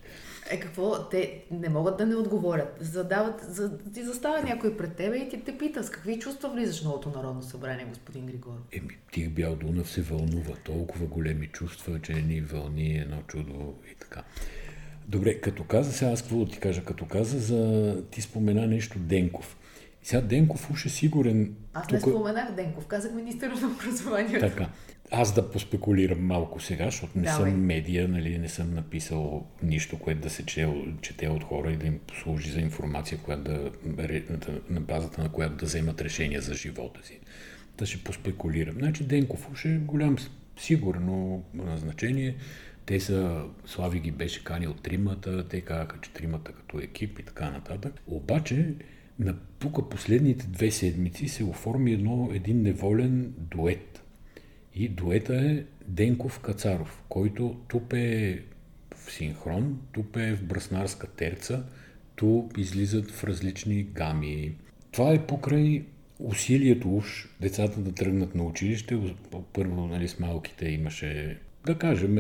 Е, 0.51 0.61
какво? 0.61 1.09
Те 1.09 1.43
не 1.51 1.69
могат 1.69 1.99
да 1.99 2.07
не 2.07 2.17
отговорят. 2.17 2.77
Задават, 2.81 3.41
за, 3.49 3.79
ти 3.79 4.05
застава 4.05 4.43
някой 4.43 4.77
пред 4.77 4.97
тебе 4.97 5.17
и 5.17 5.29
ти 5.29 5.41
те 5.41 5.59
пита 5.59 5.85
с 5.85 5.91
какви 5.91 6.19
чувства 6.19 6.51
влизаш 6.51 6.81
в 6.81 6.85
новото 6.85 7.13
Народно 7.17 7.43
събрание, 7.43 7.85
господин 7.85 8.27
Григор? 8.27 8.55
Еми, 8.73 8.99
тих 9.13 9.31
бял 9.31 9.57
Дунав 9.57 9.91
се 9.91 10.03
вълнува. 10.03 10.55
Толкова 10.65 11.07
големи 11.07 11.47
чувства, 11.47 12.01
че 12.01 12.13
ни 12.13 12.41
вълни 12.41 12.99
едно 12.99 13.23
чудо 13.27 13.75
и 13.93 13.95
така. 13.95 14.23
Добре, 15.09 15.41
като 15.41 15.65
каза, 15.65 15.93
сега 15.93 16.11
аз 16.11 16.23
какво 16.23 16.45
да 16.45 16.51
ти 16.51 16.59
кажа, 16.59 16.85
като 16.85 17.07
каза 17.07 17.39
за... 17.39 18.03
Ти 18.11 18.23
спомена 18.23 18.67
нещо 18.67 18.99
Денков. 18.99 19.57
Сега 20.03 20.21
Денков 20.21 20.71
уж 20.71 20.87
е 20.87 20.89
сигурен. 20.89 21.55
Аз 21.75 21.91
не 21.91 22.01
споменах 22.01 22.53
Денков, 22.53 22.87
казах 22.87 23.13
министър 23.15 23.51
на 23.51 23.69
образованието. 23.69 24.47
Така. 24.47 24.69
Аз 25.11 25.35
да 25.35 25.51
поспекулирам 25.51 26.27
малко 26.27 26.61
сега, 26.61 26.85
защото 26.85 27.19
не 27.19 27.25
Давай. 27.25 27.51
съм 27.51 27.61
медия, 27.61 28.09
нали, 28.09 28.39
не 28.39 28.49
съм 28.49 28.75
написал 28.75 29.47
нищо, 29.63 29.99
което 29.99 30.21
да 30.21 30.31
се 30.31 30.47
чете, 30.47 30.73
чете 31.01 31.29
от 31.29 31.45
хора 31.45 31.73
и 31.73 31.77
да 31.77 31.87
им 31.87 31.99
послужи 32.07 32.51
за 32.51 32.61
информация, 32.61 33.19
която 33.19 33.43
да, 33.43 33.71
на 34.71 34.81
базата 34.81 35.23
на 35.23 35.29
която 35.29 35.57
да 35.57 35.67
вземат 35.67 36.01
решения 36.01 36.41
за 36.41 36.55
живота 36.55 37.07
си. 37.07 37.21
Да 37.79 37.87
ще 37.87 38.05
поспекулирам. 38.05 38.75
Значи 38.75 39.05
Денков 39.05 39.51
уж 39.53 39.65
е 39.65 39.79
голям 39.79 40.17
сигурно 40.57 41.43
назначение. 41.55 42.37
Те 42.87 43.01
са, 43.01 43.45
Слави 43.67 44.01
ги 44.01 44.11
беше 44.11 44.45
канил 44.45 44.75
тримата, 44.75 45.49
те 45.49 45.61
казаха, 45.61 45.99
че 46.03 46.11
тримата 46.11 46.53
като 46.53 46.79
екип 46.79 47.19
и 47.19 47.23
така 47.23 47.51
нататък. 47.51 48.01
Обаче, 48.07 48.75
на 49.19 49.37
тук 49.59 49.91
последните 49.91 50.47
две 50.47 50.71
седмици 50.71 51.29
се 51.29 51.45
оформи 51.45 51.93
едно, 51.93 52.31
един 52.33 52.63
неволен 52.63 53.35
дует. 53.39 54.03
И 54.75 54.89
дуета 54.89 55.37
е 55.37 55.65
Денков 55.89 56.41
Кацаров, 56.41 57.03
който 57.09 57.57
тук 57.69 57.93
е 57.93 58.43
в 58.97 59.13
синхрон, 59.13 59.81
тук 59.93 60.17
е 60.17 60.37
в 60.37 60.45
браснарска 60.45 61.07
терца, 61.07 61.65
ту 62.17 62.49
излизат 62.57 63.11
в 63.11 63.25
различни 63.25 63.83
гами. 63.83 64.55
Това 64.93 65.13
е 65.13 65.27
покрай 65.27 65.85
усилието 66.19 66.97
уж 66.97 67.29
децата 67.41 67.81
да 67.81 67.93
тръгнат 67.93 68.35
на 68.35 68.45
училище. 68.45 69.15
Първо 69.53 69.87
нали, 69.87 70.09
с 70.09 70.19
малките 70.19 70.69
имаше, 70.69 71.39
да 71.67 71.79
кажем, 71.79 72.15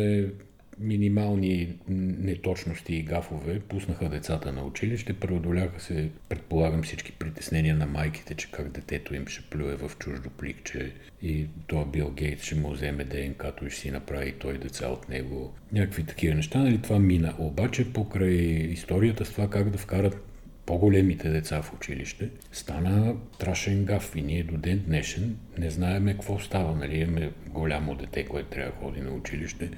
минимални 0.78 1.78
неточности 1.88 2.94
и 2.94 3.02
гафове 3.02 3.60
пуснаха 3.60 4.08
децата 4.08 4.52
на 4.52 4.64
училище, 4.64 5.12
преодоляха 5.12 5.80
се, 5.80 6.10
предполагам, 6.28 6.82
всички 6.82 7.12
притеснения 7.12 7.76
на 7.76 7.86
майките, 7.86 8.34
че 8.34 8.50
как 8.50 8.68
детето 8.68 9.14
им 9.14 9.26
ще 9.26 9.42
плюе 9.42 9.76
в 9.76 9.90
чуждо 9.98 10.30
пликче 10.30 10.92
и 11.22 11.46
то 11.66 11.84
Бил 11.84 12.10
Гейт 12.10 12.42
ще 12.42 12.54
му 12.54 12.70
вземе 12.70 13.04
ДНК-то 13.04 13.66
и 13.66 13.70
ще 13.70 13.80
си 13.80 13.90
направи 13.90 14.32
той 14.32 14.58
деца 14.58 14.88
от 14.88 15.08
него. 15.08 15.54
Някакви 15.72 16.04
такива 16.04 16.34
неща, 16.34 16.58
нали 16.58 16.82
това 16.82 16.98
мина. 16.98 17.34
Обаче 17.38 17.92
покрай 17.92 18.34
историята 18.70 19.24
с 19.24 19.30
това 19.30 19.50
как 19.50 19.70
да 19.70 19.78
вкарат 19.78 20.24
по-големите 20.66 21.28
деца 21.28 21.62
в 21.62 21.72
училище, 21.74 22.30
стана 22.52 23.14
страшен 23.34 23.84
гаф 23.84 24.16
и 24.16 24.22
ние 24.22 24.42
до 24.42 24.56
ден 24.56 24.82
днешен 24.86 25.36
не 25.58 25.70
знаеме 25.70 26.12
какво 26.12 26.38
става. 26.38 26.76
Нали? 26.76 26.98
Имаме 26.98 27.30
голямо 27.48 27.94
дете, 27.94 28.24
което 28.24 28.48
трябва 28.48 28.70
да 28.70 28.76
ходи 28.76 29.00
на 29.00 29.10
училище 29.10 29.70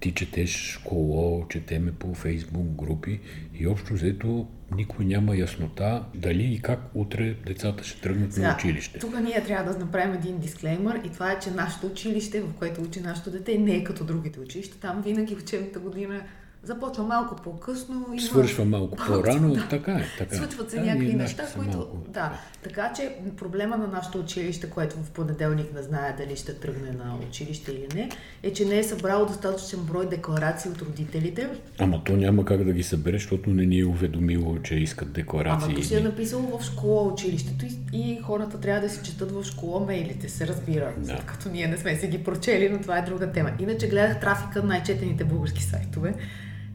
ти 0.00 0.12
четеш 0.12 0.50
школо, 0.50 1.46
четеме 1.48 1.92
по 1.92 2.14
фейсбук 2.14 2.66
групи 2.66 3.20
и 3.54 3.66
общо 3.66 3.94
взето 3.94 4.46
никой 4.76 5.04
няма 5.04 5.36
яснота 5.36 6.04
дали 6.14 6.44
и 6.44 6.58
как 6.58 6.80
утре 6.94 7.34
децата 7.46 7.84
ще 7.84 8.00
тръгнат 8.00 8.32
Сега, 8.32 8.48
на 8.48 8.54
училище. 8.54 8.98
Тук 8.98 9.20
ние 9.20 9.44
трябва 9.44 9.72
да 9.72 9.78
направим 9.78 10.14
един 10.14 10.38
дисклеймър 10.38 11.00
и 11.04 11.08
това 11.08 11.32
е, 11.32 11.38
че 11.38 11.50
нашето 11.50 11.86
училище, 11.86 12.40
в 12.40 12.52
което 12.58 12.82
учи 12.82 13.00
нашето 13.00 13.30
дете, 13.30 13.58
не 13.58 13.76
е 13.76 13.84
като 13.84 14.04
другите 14.04 14.40
училища. 14.40 14.76
Там 14.80 15.02
винаги 15.02 15.34
учебната 15.34 15.78
година 15.78 16.22
започва 16.62 17.04
малко 17.04 17.36
по-късно. 17.36 18.06
Има... 18.12 18.20
Свършва 18.20 18.64
малко 18.64 18.96
по-рано, 19.06 19.54
да. 19.54 19.68
така 19.68 19.92
е. 19.92 20.04
Така. 20.18 20.34
Е. 20.34 20.38
Случват 20.38 20.70
се 20.70 20.76
да, 20.76 20.84
някакви 20.84 21.14
неща, 21.14 21.46
които... 21.56 21.76
Малко... 21.76 21.96
Да, 22.08 22.32
така 22.62 22.92
че 22.96 23.14
проблема 23.36 23.76
на 23.76 23.86
нашето 23.86 24.18
училище, 24.18 24.70
което 24.70 24.96
в 24.96 25.10
понеделник 25.10 25.74
не 25.74 25.82
знае 25.82 26.14
дали 26.18 26.36
ще 26.36 26.54
тръгне 26.54 26.92
на 26.92 27.18
училище 27.28 27.72
или 27.72 27.86
не, 27.94 28.10
е, 28.42 28.52
че 28.52 28.64
не 28.64 28.78
е 28.78 28.84
събрало 28.84 29.26
достатъчен 29.26 29.80
брой 29.80 30.08
декларации 30.08 30.70
от 30.70 30.82
родителите. 30.82 31.48
Ама 31.78 32.04
то 32.04 32.16
няма 32.16 32.44
как 32.44 32.64
да 32.64 32.72
ги 32.72 32.82
събере, 32.82 33.16
защото 33.16 33.50
не 33.50 33.66
ни 33.66 33.78
е 33.78 33.84
уведомило, 33.84 34.58
че 34.58 34.74
искат 34.74 35.12
декларации. 35.12 35.68
Ама 35.70 35.80
то 35.80 35.82
си 35.82 35.96
е 35.96 36.00
написало 36.00 36.58
в 36.58 36.64
школа 36.64 37.12
училището 37.12 37.66
и, 37.66 37.78
и 37.92 38.20
хората 38.22 38.60
трябва 38.60 38.80
да 38.80 38.88
си 38.88 39.00
четат 39.04 39.32
в 39.32 39.44
школа 39.44 39.86
мейлите, 39.86 40.28
се 40.28 40.46
разбира. 40.46 40.92
Да. 40.98 41.18
Като 41.26 41.48
ние 41.48 41.66
не 41.66 41.76
сме 41.76 41.96
си 41.96 42.06
ги 42.06 42.24
прочели, 42.24 42.68
но 42.68 42.80
това 42.80 42.98
е 42.98 43.02
друга 43.02 43.32
тема. 43.32 43.50
Иначе 43.58 43.88
гледах 43.88 44.20
трафика 44.20 44.62
на 44.62 44.68
най-четените 44.68 45.24
български 45.24 45.62
сайтове. 45.62 46.14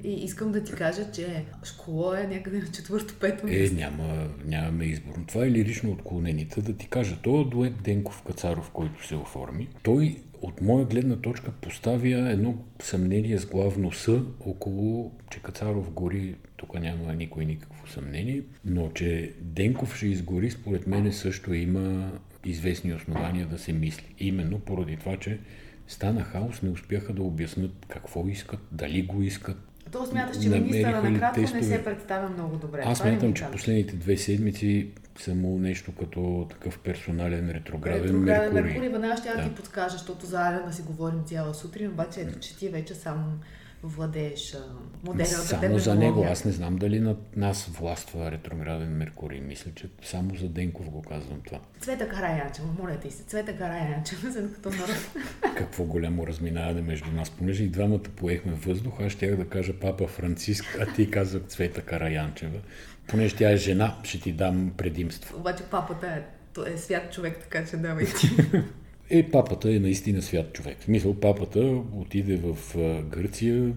И 0.03 0.13
искам 0.13 0.51
да 0.51 0.63
ти 0.63 0.71
кажа, 0.71 1.11
че 1.11 1.45
школа 1.63 2.21
е 2.21 2.27
някъде 2.27 2.57
на 2.57 2.67
четвърто-пето 2.67 3.47
Е, 3.47 3.69
няма, 3.69 4.27
нямаме 4.45 4.85
избор. 4.85 5.13
Това 5.27 5.45
е 5.45 5.51
лирично 5.51 5.91
отклонените. 5.91 6.61
Да 6.61 6.73
ти 6.73 6.87
кажа, 6.87 7.17
този 7.21 7.49
дует 7.49 7.73
Денков 7.83 8.21
Кацаров, 8.21 8.71
който 8.71 9.07
се 9.07 9.15
оформи, 9.15 9.67
той 9.83 10.17
от 10.41 10.61
моя 10.61 10.85
гледна 10.85 11.15
точка 11.15 11.51
поставя 11.51 12.31
едно 12.31 12.55
съмнение 12.81 13.37
с 13.37 13.45
главно 13.45 13.91
С 13.91 14.21
около, 14.39 15.11
че 15.31 15.39
Кацаров 15.39 15.91
гори, 15.91 16.35
тук 16.57 16.79
няма 16.79 17.13
никой 17.13 17.45
никакво 17.45 17.87
съмнение, 17.87 18.41
но 18.65 18.89
че 18.89 19.33
Денков 19.41 19.95
ще 19.95 20.07
изгори, 20.07 20.51
според 20.51 20.87
мен 20.87 21.13
също 21.13 21.53
има 21.53 22.11
известни 22.45 22.93
основания 22.93 23.47
да 23.47 23.59
се 23.59 23.73
мисли. 23.73 24.15
Именно 24.19 24.59
поради 24.59 24.97
това, 24.97 25.17
че 25.17 25.39
стана 25.87 26.23
хаос, 26.23 26.61
не 26.61 26.69
успяха 26.69 27.13
да 27.13 27.23
обяснат 27.23 27.85
какво 27.87 28.27
искат, 28.27 28.59
дали 28.71 29.01
го 29.01 29.21
искат, 29.21 29.57
то 29.93 30.05
смяташ, 30.05 30.41
че 30.41 30.49
министъра 30.49 31.01
накратко 31.03 31.41
тестове. 31.41 31.61
не 31.61 31.67
се 31.67 31.83
представя 31.83 32.29
много 32.29 32.55
добре. 32.57 32.83
Аз 32.85 32.97
смятам, 32.97 33.33
че 33.33 33.45
последните 33.51 33.95
две 33.95 34.17
седмици 34.17 34.87
са 35.19 35.35
му 35.35 35.59
нещо 35.59 35.91
като 35.99 36.47
такъв 36.49 36.79
персонален 36.79 37.51
ретрограден, 37.51 38.03
ретрограден 38.03 38.53
Меркурий. 38.53 38.61
Меркурий, 38.63 38.89
веднага 38.89 39.17
ще 39.17 39.29
да. 39.29 39.43
ти 39.43 39.55
подскажа, 39.55 39.97
защото 39.97 40.25
заедно 40.25 40.67
да 40.67 40.73
си 40.73 40.81
говорим 40.81 41.23
цяла 41.25 41.53
сутрин, 41.53 41.89
обаче 41.89 42.21
ето, 42.21 42.39
че 42.39 42.57
ти 42.57 42.69
вече 42.69 42.95
само 42.95 43.23
владееш 43.87 44.57
модерната 45.03 45.37
Само 45.37 45.79
за 45.79 45.95
него. 45.95 46.25
Аз 46.29 46.45
не 46.45 46.51
знам 46.51 46.75
дали 46.75 46.99
над 46.99 47.37
нас 47.37 47.65
властва 47.65 48.31
ретрограден 48.31 48.89
Меркурий. 48.89 49.41
Мисля, 49.41 49.71
че 49.75 49.89
само 50.03 50.35
за 50.35 50.49
Денков 50.49 50.89
го 50.89 51.01
казвам 51.01 51.41
това. 51.45 51.59
Цвета 51.79 52.09
Караянчева, 52.09 52.67
моля 52.79 52.99
ти 52.99 53.11
се. 53.11 53.23
Цвета 53.23 53.57
Караянчева, 53.57 54.31
за 54.31 54.53
като 54.53 54.69
народ. 54.69 55.09
Какво 55.57 55.83
голямо 55.83 56.27
разминаване 56.27 56.81
между 56.81 57.11
нас. 57.11 57.29
Понеже 57.29 57.63
и 57.63 57.69
двамата 57.69 58.03
поехме 58.15 58.53
въздух, 58.53 59.01
аз 59.01 59.11
ще 59.11 59.35
да 59.35 59.49
кажа 59.49 59.73
папа 59.81 60.07
Франциск, 60.07 60.77
а 60.79 60.93
ти 60.93 61.11
казах 61.11 61.41
Цвета 61.47 61.81
Караянчева. 61.81 62.59
Понеже 63.07 63.35
тя 63.35 63.51
е 63.51 63.57
жена, 63.57 63.97
ще 64.03 64.19
ти 64.19 64.31
дам 64.31 64.73
предимство. 64.77 65.37
Обаче 65.37 65.63
папата 65.63 66.07
е, 66.07 66.73
е 66.73 66.77
свят 66.77 67.13
човек, 67.13 67.37
така 67.39 67.65
че 67.65 67.77
давай 67.77 68.05
ти. 68.05 68.29
Е, 69.09 69.31
папата 69.31 69.73
е 69.73 69.79
наистина 69.79 70.21
свят 70.21 70.53
човек. 70.53 70.79
В 70.79 70.83
смисъл, 70.83 71.19
папата 71.19 71.81
отиде 71.93 72.37
в 72.37 72.57
Гърция, 73.09 73.73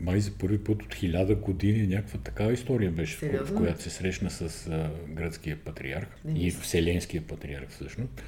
май 0.00 0.20
за 0.20 0.30
първи 0.30 0.64
път 0.64 0.82
от 0.82 0.94
хиляда 0.94 1.34
години 1.34 1.86
някаква 1.86 2.18
такава 2.18 2.52
история 2.52 2.90
беше, 2.90 3.18
Сериозно? 3.18 3.56
в 3.56 3.58
която 3.58 3.82
се 3.82 3.90
срещна 3.90 4.30
с 4.30 4.66
а, 4.66 4.90
гръцкия 5.08 5.56
патриарх 5.64 6.08
не, 6.24 6.38
и 6.38 6.50
вселенския 6.50 7.22
патриарх 7.22 7.68
всъщност. 7.68 8.22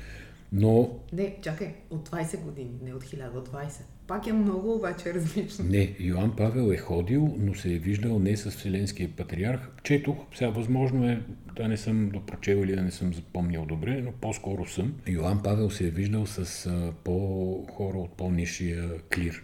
Но... 0.52 1.00
Не, 1.12 1.37
чакай, 1.42 1.75
от 1.90 2.09
20 2.09 2.40
години, 2.40 2.71
не 2.83 2.95
от 2.95 3.04
1000, 3.04 3.35
от 3.35 3.49
20. 3.49 3.83
Пак 4.09 4.27
е 4.27 4.33
много 4.33 4.75
обаче 4.75 5.15
различно. 5.15 5.65
Не, 5.65 5.95
Йоан 6.00 6.37
Павел 6.37 6.73
е 6.73 6.77
ходил, 6.77 7.35
но 7.38 7.55
се 7.55 7.75
е 7.75 7.79
виждал 7.79 8.19
не 8.19 8.37
с 8.37 8.50
Вселенския 8.50 9.09
патриарх. 9.17 9.61
Четох, 9.83 10.17
сега 10.35 10.50
възможно 10.50 11.09
е 11.09 11.23
да 11.57 11.69
не 11.69 11.77
съм 11.77 12.09
допрочел 12.09 12.57
или 12.57 12.77
да 12.77 12.83
не 12.83 12.91
съм 12.91 13.15
запомнил 13.15 13.67
добре, 13.67 14.03
но 14.03 14.12
по-скоро 14.12 14.67
съм. 14.67 14.95
Йоан 15.07 15.43
Павел 15.43 15.71
се 15.71 15.87
е 15.87 15.91
виждал 15.91 16.27
с 16.27 16.67
а, 16.67 16.93
по-хора 17.05 17.99
от 17.99 18.17
по-нишия 18.17 19.03
клир. 19.15 19.43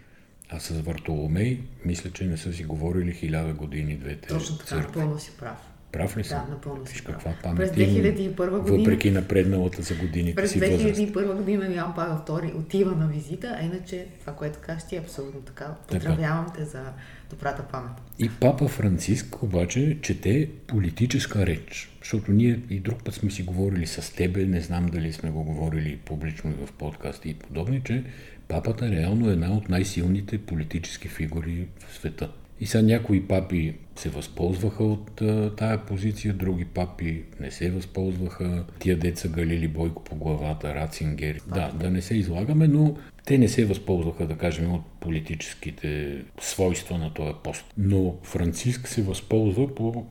А 0.49 0.59
с 0.59 0.81
Вартоломей, 0.81 1.61
мисля, 1.85 2.11
че 2.11 2.25
не 2.25 2.37
са 2.37 2.53
си 2.53 2.63
говорили 2.63 3.13
хиляда 3.13 3.53
години 3.53 3.97
двете 3.97 4.27
Точно 4.27 4.57
така, 4.57 4.75
напълно 4.75 5.19
си 5.19 5.31
прав. 5.39 5.74
Прав 5.95 6.17
ли 6.17 6.23
съм? 6.23 6.45
Да, 6.45 6.51
напълно 6.51 6.85
си 6.85 7.03
каква 7.03 7.33
памет 7.43 7.57
През 7.57 7.69
2001 7.71 8.59
година... 8.59 8.77
Въпреки 8.77 9.11
напредналата 9.11 9.81
за 9.81 9.95
годините 9.95 10.35
През 10.35 10.53
2001 10.53 11.35
година 11.35 11.73
Ян 11.75 11.93
Павел 11.95 12.21
II 12.27 12.55
отива 12.55 12.95
на 12.95 13.07
визита, 13.07 13.57
а 13.59 13.65
иначе 13.65 14.05
това, 14.19 14.33
което 14.33 14.59
кажеш 14.61 14.83
ти 14.87 14.95
е 14.95 14.99
абсолютно 14.99 15.41
така. 15.41 15.75
Поздравявам 15.87 16.51
те 16.57 16.65
за 16.65 16.83
добрата 17.29 17.63
памет. 17.63 17.91
И 18.19 18.29
папа 18.39 18.67
Франциск 18.67 19.43
обаче 19.43 19.97
чете 20.01 20.49
политическа 20.67 21.45
реч, 21.45 21.89
защото 22.01 22.31
ние 22.31 22.59
и 22.69 22.79
друг 22.79 23.03
път 23.03 23.13
сме 23.13 23.31
си 23.31 23.43
говорили 23.43 23.87
с 23.87 24.15
тебе, 24.15 24.45
не 24.45 24.61
знам 24.61 24.85
дали 24.85 25.13
сме 25.13 25.29
го 25.29 25.43
говорили 25.43 25.99
публично 26.05 26.53
в 26.65 26.71
подкасти 26.71 27.29
и 27.29 27.33
подобни, 27.33 27.81
че 27.85 28.03
папата 28.47 28.91
реално 28.91 29.29
е 29.29 29.33
една 29.33 29.51
от 29.51 29.69
най-силните 29.69 30.37
политически 30.37 31.07
фигури 31.07 31.67
в 31.79 31.95
света. 31.95 32.31
И 32.59 32.65
сега 32.65 32.83
някои 32.83 33.27
папи 33.27 33.75
се 33.95 34.09
възползваха 34.09 34.83
от 34.83 35.21
тая 35.57 35.85
позиция, 35.85 36.33
други 36.33 36.65
папи 36.65 37.23
не 37.39 37.51
се 37.51 37.71
възползваха. 37.71 38.65
Тия 38.79 38.97
деца 38.97 39.27
галили 39.27 39.67
Бойко 39.67 40.03
по 40.03 40.15
главата, 40.15 40.75
Рацингер. 40.75 41.41
Да, 41.47 41.71
да 41.71 41.89
не 41.89 42.01
се 42.01 42.15
излагаме, 42.15 42.67
но 42.67 42.95
те 43.25 43.37
не 43.37 43.47
се 43.47 43.65
възползваха, 43.65 44.27
да 44.27 44.37
кажем, 44.37 44.73
от 44.73 44.85
политическите 44.99 46.21
свойства 46.41 46.97
на 46.97 47.13
този 47.13 47.33
пост. 47.43 47.65
Но 47.77 48.15
Франциск 48.23 48.87
се 48.87 49.01
възползва 49.01 49.75
по 49.75 50.05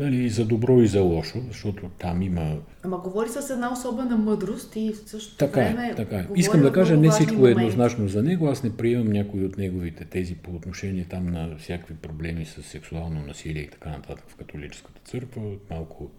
нали, 0.00 0.28
за 0.28 0.44
добро 0.44 0.80
и 0.80 0.86
за 0.86 1.00
лошо, 1.00 1.38
защото 1.48 1.90
там 1.98 2.22
има... 2.22 2.56
Ама 2.82 2.98
говори 2.98 3.28
с 3.28 3.50
една 3.50 3.72
особена 3.72 4.16
мъдрост 4.16 4.76
и 4.76 4.92
също 5.06 5.36
така 5.36 5.60
време... 5.60 5.88
Е, 5.88 5.94
така 5.94 6.16
е. 6.16 6.26
Искам 6.36 6.60
да 6.60 6.72
кажа, 6.72 6.96
не 6.96 7.10
всичко 7.10 7.46
е 7.46 7.50
еднозначно 7.50 8.08
за 8.08 8.22
него. 8.22 8.48
Аз 8.48 8.62
не 8.62 8.76
приемам 8.76 9.12
някои 9.12 9.44
от 9.44 9.58
неговите 9.58 10.04
тези 10.04 10.34
по 10.34 10.50
отношение 10.50 11.06
там 11.10 11.26
на 11.26 11.56
всякакви 11.58 11.94
проблеми 11.94 12.44
с 12.44 12.62
сексуално 12.62 13.20
насилие 13.26 13.62
и 13.62 13.70
така 13.70 13.90
нататък 13.90 14.24
в 14.28 14.36
католическата 14.36 15.00
църква. 15.04 15.42
Малко 15.70 16.10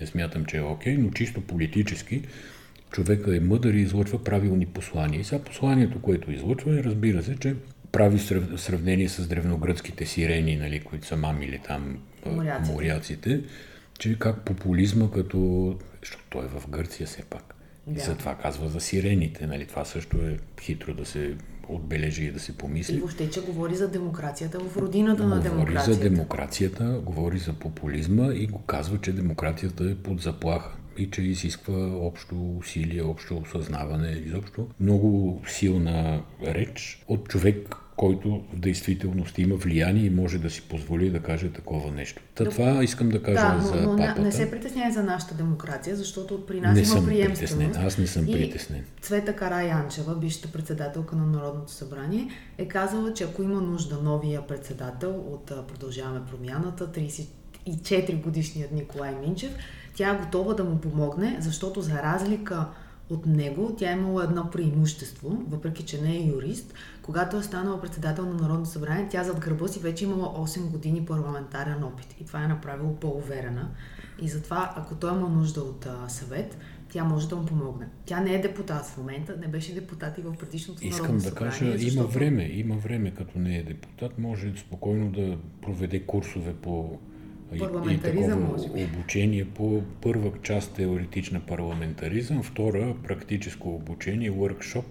Не 0.00 0.06
смятам, 0.06 0.44
че 0.44 0.56
е 0.56 0.62
окей, 0.62 0.96
но 0.96 1.10
чисто 1.10 1.40
политически 1.40 2.22
човека 2.90 3.36
е 3.36 3.40
мъдър 3.40 3.74
и 3.74 3.80
излъчва 3.80 4.24
правилни 4.24 4.66
послания. 4.66 5.20
И 5.20 5.24
сега 5.24 5.42
посланието, 5.42 6.02
което 6.02 6.32
излъчва 6.32 6.78
е, 6.78 6.84
разбира 6.84 7.22
се, 7.22 7.36
че 7.36 7.56
прави 7.92 8.18
сравнение 8.56 9.08
с 9.08 9.28
древногръцките 9.28 10.06
сирени, 10.06 10.56
нали, 10.56 10.80
които 10.80 11.06
са 11.06 11.16
мамили 11.16 11.60
там 11.66 11.98
моряците. 12.30 12.72
моряците, 12.72 13.42
че 13.98 14.18
как 14.18 14.44
популизма 14.44 15.10
като... 15.10 15.74
Защото 16.00 16.24
той 16.30 16.44
е 16.44 16.48
в 16.48 16.68
Гърция 16.68 17.06
все 17.06 17.22
пак. 17.22 17.54
Да. 17.86 18.00
И 18.00 18.04
затова 18.04 18.34
казва 18.34 18.68
за 18.68 18.80
сирените. 18.80 19.46
Нали? 19.46 19.66
Това 19.66 19.84
също 19.84 20.16
е 20.16 20.38
хитро 20.60 20.94
да 20.94 21.06
се 21.06 21.36
отбележи 21.68 22.24
и 22.24 22.30
да 22.30 22.40
се 22.40 22.56
помисли. 22.56 22.94
И 22.94 22.98
въобще, 22.98 23.30
че 23.30 23.40
говори 23.40 23.74
за 23.74 23.88
демокрацията 23.88 24.58
в 24.60 24.76
родината 24.76 25.22
говори 25.22 25.36
на 25.36 25.42
демокрацията. 25.42 25.90
Говори 25.90 25.94
за 25.94 26.10
демокрацията, 26.10 27.00
говори 27.04 27.38
за 27.38 27.52
популизма 27.52 28.32
и 28.34 28.46
го 28.46 28.62
казва, 28.62 29.00
че 29.00 29.12
демокрацията 29.12 29.84
е 29.84 29.94
под 29.94 30.20
заплаха 30.20 30.76
и 30.98 31.10
че 31.10 31.22
изисква 31.22 31.78
общо 31.96 32.56
усилие, 32.58 33.02
общо 33.02 33.36
осъзнаване, 33.36 34.10
изобщо 34.26 34.68
много 34.80 35.42
силна 35.46 36.22
реч 36.46 37.04
от 37.08 37.28
човек, 37.28 37.76
който 37.96 38.42
в 38.52 38.58
действителност 38.58 39.38
има 39.38 39.56
влияние 39.56 40.04
и 40.04 40.10
може 40.10 40.38
да 40.38 40.50
си 40.50 40.62
позволи 40.62 41.10
да 41.10 41.20
каже 41.20 41.52
такова 41.52 41.90
нещо. 41.90 42.22
Та 42.34 42.44
това 42.44 42.84
искам 42.84 43.08
да 43.08 43.22
кажа 43.22 43.40
да, 43.40 43.54
но, 43.54 43.62
за 43.62 43.74
но 43.74 43.96
папата. 43.96 44.22
Не 44.22 44.32
се 44.32 44.50
притесняй 44.50 44.92
за 44.92 45.02
нашата 45.02 45.34
демокрация, 45.34 45.96
защото 45.96 46.46
при 46.46 46.60
нас 46.60 46.74
не 46.74 46.98
има 46.98 47.06
приемственост. 47.06 47.78
Аз 47.78 47.98
не 47.98 48.06
съм 48.06 48.26
притеснен. 48.26 48.84
Цвета 49.02 49.36
Караянчева, 49.36 50.16
бившата 50.16 50.52
председателка 50.52 51.16
на 51.16 51.26
Народното 51.26 51.72
събрание, 51.72 52.28
е 52.58 52.68
казала, 52.68 53.14
че 53.14 53.24
ако 53.24 53.42
има 53.42 53.60
нужда 53.60 53.98
новия 54.02 54.46
председател 54.46 55.10
от 55.10 55.52
Продължаваме 55.68 56.20
промяната, 56.30 56.92
34 57.66 58.22
годишният 58.22 58.72
Николай 58.72 59.14
Минчев, 59.14 59.54
тя 59.96 60.10
е 60.10 60.24
готова 60.24 60.54
да 60.54 60.64
му 60.64 60.80
помогне, 60.80 61.36
защото 61.40 61.80
за 61.80 62.02
разлика 62.02 62.66
от 63.10 63.26
него, 63.26 63.74
тя 63.78 63.90
е 63.90 63.96
имала 63.96 64.24
едно 64.24 64.50
преимущество, 64.50 65.44
въпреки 65.48 65.82
че 65.82 66.00
не 66.02 66.16
е 66.16 66.26
юрист. 66.26 66.74
Когато 67.02 67.36
е 67.36 67.42
станала 67.42 67.80
председател 67.80 68.26
на 68.26 68.34
Народно 68.34 68.66
събрание, 68.66 69.08
тя 69.10 69.24
зад 69.24 69.40
гърба 69.40 69.68
си 69.68 69.78
вече 69.78 70.04
имала 70.04 70.46
8 70.46 70.70
години 70.70 71.06
парламентарен 71.06 71.84
опит. 71.84 72.16
И 72.20 72.26
това 72.26 72.44
е 72.44 72.48
направило 72.48 72.96
по-уверена. 72.96 73.70
И 74.22 74.28
затова, 74.28 74.72
ако 74.76 74.94
той 74.94 75.16
има 75.16 75.28
нужда 75.28 75.60
от 75.60 75.86
а, 75.86 76.08
съвет, 76.08 76.58
тя 76.88 77.04
може 77.04 77.28
да 77.28 77.36
му 77.36 77.46
помогне. 77.46 77.88
Тя 78.06 78.20
не 78.20 78.34
е 78.34 78.40
депутат 78.40 78.84
в 78.86 78.98
момента, 78.98 79.36
не 79.40 79.48
беше 79.48 79.74
депутат 79.74 80.18
и 80.18 80.20
в 80.20 80.34
предишното 80.38 80.86
Искам 80.86 81.02
Народно 81.02 81.22
да 81.22 81.28
събрание. 81.28 81.50
кажа, 81.50 81.72
защото... 81.72 81.94
има 81.94 82.06
време, 82.06 82.50
има 82.52 82.76
време, 82.76 83.10
като 83.10 83.38
не 83.38 83.56
е 83.56 83.62
депутат, 83.62 84.18
може 84.18 84.52
спокойно 84.56 85.10
да 85.10 85.38
проведе 85.62 86.00
курсове 86.00 86.54
по 86.54 86.98
Парламентаризъм, 87.58 88.40
и 88.40 88.44
може 88.44 88.68
би. 88.68 88.84
обучение 88.84 89.44
по 89.44 89.82
първа 90.00 90.32
част 90.42 90.74
теоретична 90.74 91.40
парламентаризъм, 91.40 92.42
втора 92.42 92.94
практическо 93.02 93.74
обучение, 93.74 94.30
workshop, 94.30 94.84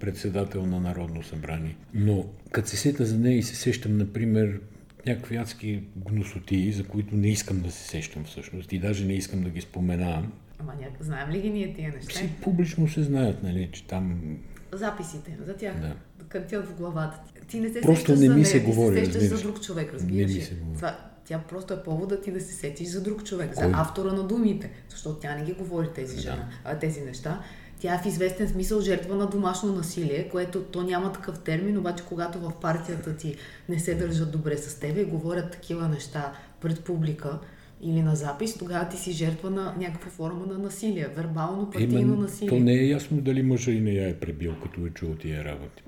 председател 0.00 0.66
на 0.66 0.80
Народно 0.80 1.22
събрание. 1.22 1.76
Но 1.94 2.26
като 2.50 2.68
се 2.68 2.76
сета 2.76 3.04
за 3.06 3.18
нея 3.18 3.38
и 3.38 3.42
се 3.42 3.56
сещам, 3.56 3.98
например, 3.98 4.60
някакви 5.06 5.36
адски 5.36 5.82
гносотии, 5.98 6.72
за 6.72 6.84
които 6.84 7.16
не 7.16 7.28
искам 7.28 7.60
да 7.60 7.70
се 7.70 7.88
сещам 7.88 8.24
всъщност 8.24 8.72
и 8.72 8.78
даже 8.78 9.04
не 9.04 9.12
искам 9.12 9.42
да 9.42 9.50
ги 9.50 9.60
споменавам. 9.60 10.32
Ама 10.58 10.72
няк... 10.80 10.92
знаем 11.00 11.30
ли 11.30 11.40
ги 11.40 11.50
ние 11.50 11.74
тия 11.74 11.92
неща? 11.92 12.18
Си 12.18 12.28
публично 12.42 12.88
се 12.88 13.02
знаят, 13.02 13.42
нали, 13.42 13.68
че 13.72 13.86
там... 13.86 14.20
Записите 14.72 15.36
за 15.46 15.56
тях, 15.56 15.80
Да. 15.80 15.94
кънтят 16.28 16.66
в 16.66 16.74
главата. 16.74 17.20
Ти 17.48 17.60
не 17.60 17.68
се 17.68 17.80
Просто 17.80 18.16
не 18.16 18.28
ми 18.28 18.44
се 18.44 18.58
ти 18.60 18.64
говори, 18.66 18.96
се 18.96 19.04
сещаш 19.04 19.14
разбираш. 19.16 19.40
за 19.40 19.48
друг 19.48 19.62
човек, 19.62 19.86
Не 19.86 19.92
разбираш 19.94 20.30
ми 20.30 20.36
ли? 20.36 20.42
се 20.42 20.54
говори. 20.54 20.76
Това, 20.76 20.98
тя 21.30 21.38
просто 21.38 21.74
е 21.74 21.82
повода 21.82 22.20
ти 22.20 22.32
да 22.32 22.40
се 22.40 22.54
сетиш 22.54 22.88
за 22.88 23.02
друг 23.02 23.24
човек, 23.24 23.54
за 23.54 23.62
Кой? 23.62 23.72
автора 23.74 24.12
на 24.12 24.22
думите, 24.22 24.70
защото 24.88 25.16
тя 25.16 25.34
не 25.34 25.44
ги 25.44 25.52
говори 25.52 25.88
тези, 25.94 26.20
жена, 26.20 26.48
а, 26.64 26.78
тези 26.78 27.00
неща. 27.00 27.42
Тя 27.80 27.94
е 27.94 27.98
в 27.98 28.06
известен 28.06 28.48
смисъл 28.48 28.80
жертва 28.80 29.16
на 29.16 29.26
домашно 29.26 29.72
насилие, 29.72 30.28
което 30.28 30.62
то 30.62 30.82
няма 30.82 31.12
такъв 31.12 31.38
термин, 31.38 31.78
обаче 31.78 32.04
когато 32.08 32.38
в 32.38 32.52
партията 32.60 33.16
ти 33.16 33.36
не 33.68 33.78
се 33.78 33.94
държат 33.94 34.32
добре 34.32 34.56
с 34.56 34.80
теб 34.80 34.96
и 34.96 35.04
говорят 35.04 35.50
такива 35.50 35.88
неща 35.88 36.32
пред 36.60 36.84
публика 36.84 37.38
или 37.82 38.02
на 38.02 38.16
запис, 38.16 38.58
тогава 38.58 38.88
ти 38.88 38.96
си 38.96 39.12
жертва 39.12 39.50
на 39.50 39.74
някаква 39.78 40.10
форма 40.10 40.46
на 40.46 40.58
насилие, 40.58 41.08
вербално, 41.16 41.70
партийно 41.70 41.98
Именно, 41.98 42.16
насилие. 42.16 42.48
то 42.48 42.58
не 42.64 42.72
е 42.72 42.86
ясно 42.86 43.20
дали 43.20 43.42
мъжа 43.42 43.70
и 43.70 43.80
не 43.80 43.92
я 43.92 44.08
е 44.08 44.14
пребил, 44.14 44.54
като 44.62 44.86
е 44.86 44.90
чул 44.90 45.14
тия 45.14 45.44
работи. 45.44 45.82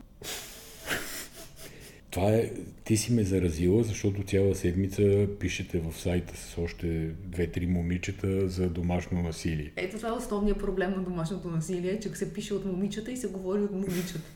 Това 2.12 2.30
е, 2.30 2.50
ти 2.84 2.96
си 2.96 3.12
ме 3.12 3.22
заразила, 3.22 3.82
защото 3.82 4.22
цяла 4.22 4.54
седмица 4.54 5.26
пишете 5.40 5.78
в 5.78 6.00
сайта 6.00 6.36
с 6.36 6.58
още 6.58 6.86
две-три 7.24 7.66
момичета 7.66 8.48
за 8.48 8.68
домашно 8.68 9.22
насилие. 9.22 9.72
Ето 9.76 9.96
това 9.96 10.08
е 10.08 10.12
основният 10.12 10.58
проблем 10.58 10.90
на 10.90 11.02
домашното 11.02 11.48
насилие, 11.48 12.00
че 12.00 12.08
се 12.08 12.32
пише 12.32 12.54
от 12.54 12.64
момичета 12.64 13.12
и 13.12 13.16
се 13.16 13.28
говори 13.28 13.60
от 13.60 13.72
момичета. 13.72 14.30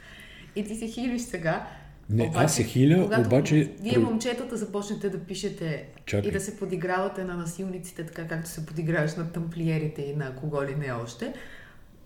И 0.57 0.65
ти 0.65 0.75
се 0.75 0.87
хилиш 0.87 1.23
сега. 1.23 1.69
Не, 2.11 2.33
аз 2.35 2.55
се 2.55 2.65
хиля, 2.65 3.03
когато 3.05 3.27
обаче... 3.27 3.73
Вие 3.81 3.99
момчетата 3.99 4.57
започнете 4.57 5.09
да 5.09 5.19
пишете 5.19 5.85
Чакай. 6.07 6.29
и 6.29 6.33
да 6.33 6.41
се 6.41 6.57
подигравате 6.57 7.25
на 7.25 7.37
насилниците, 7.37 8.07
така 8.07 8.27
както 8.27 8.51
се 8.51 8.67
подиграваш 8.67 9.15
на 9.15 9.33
тамплиерите 9.33 10.03
и 10.03 10.17
на 10.17 10.35
кого 10.35 10.63
ли 10.65 10.75
не 10.75 10.93
още, 10.93 11.33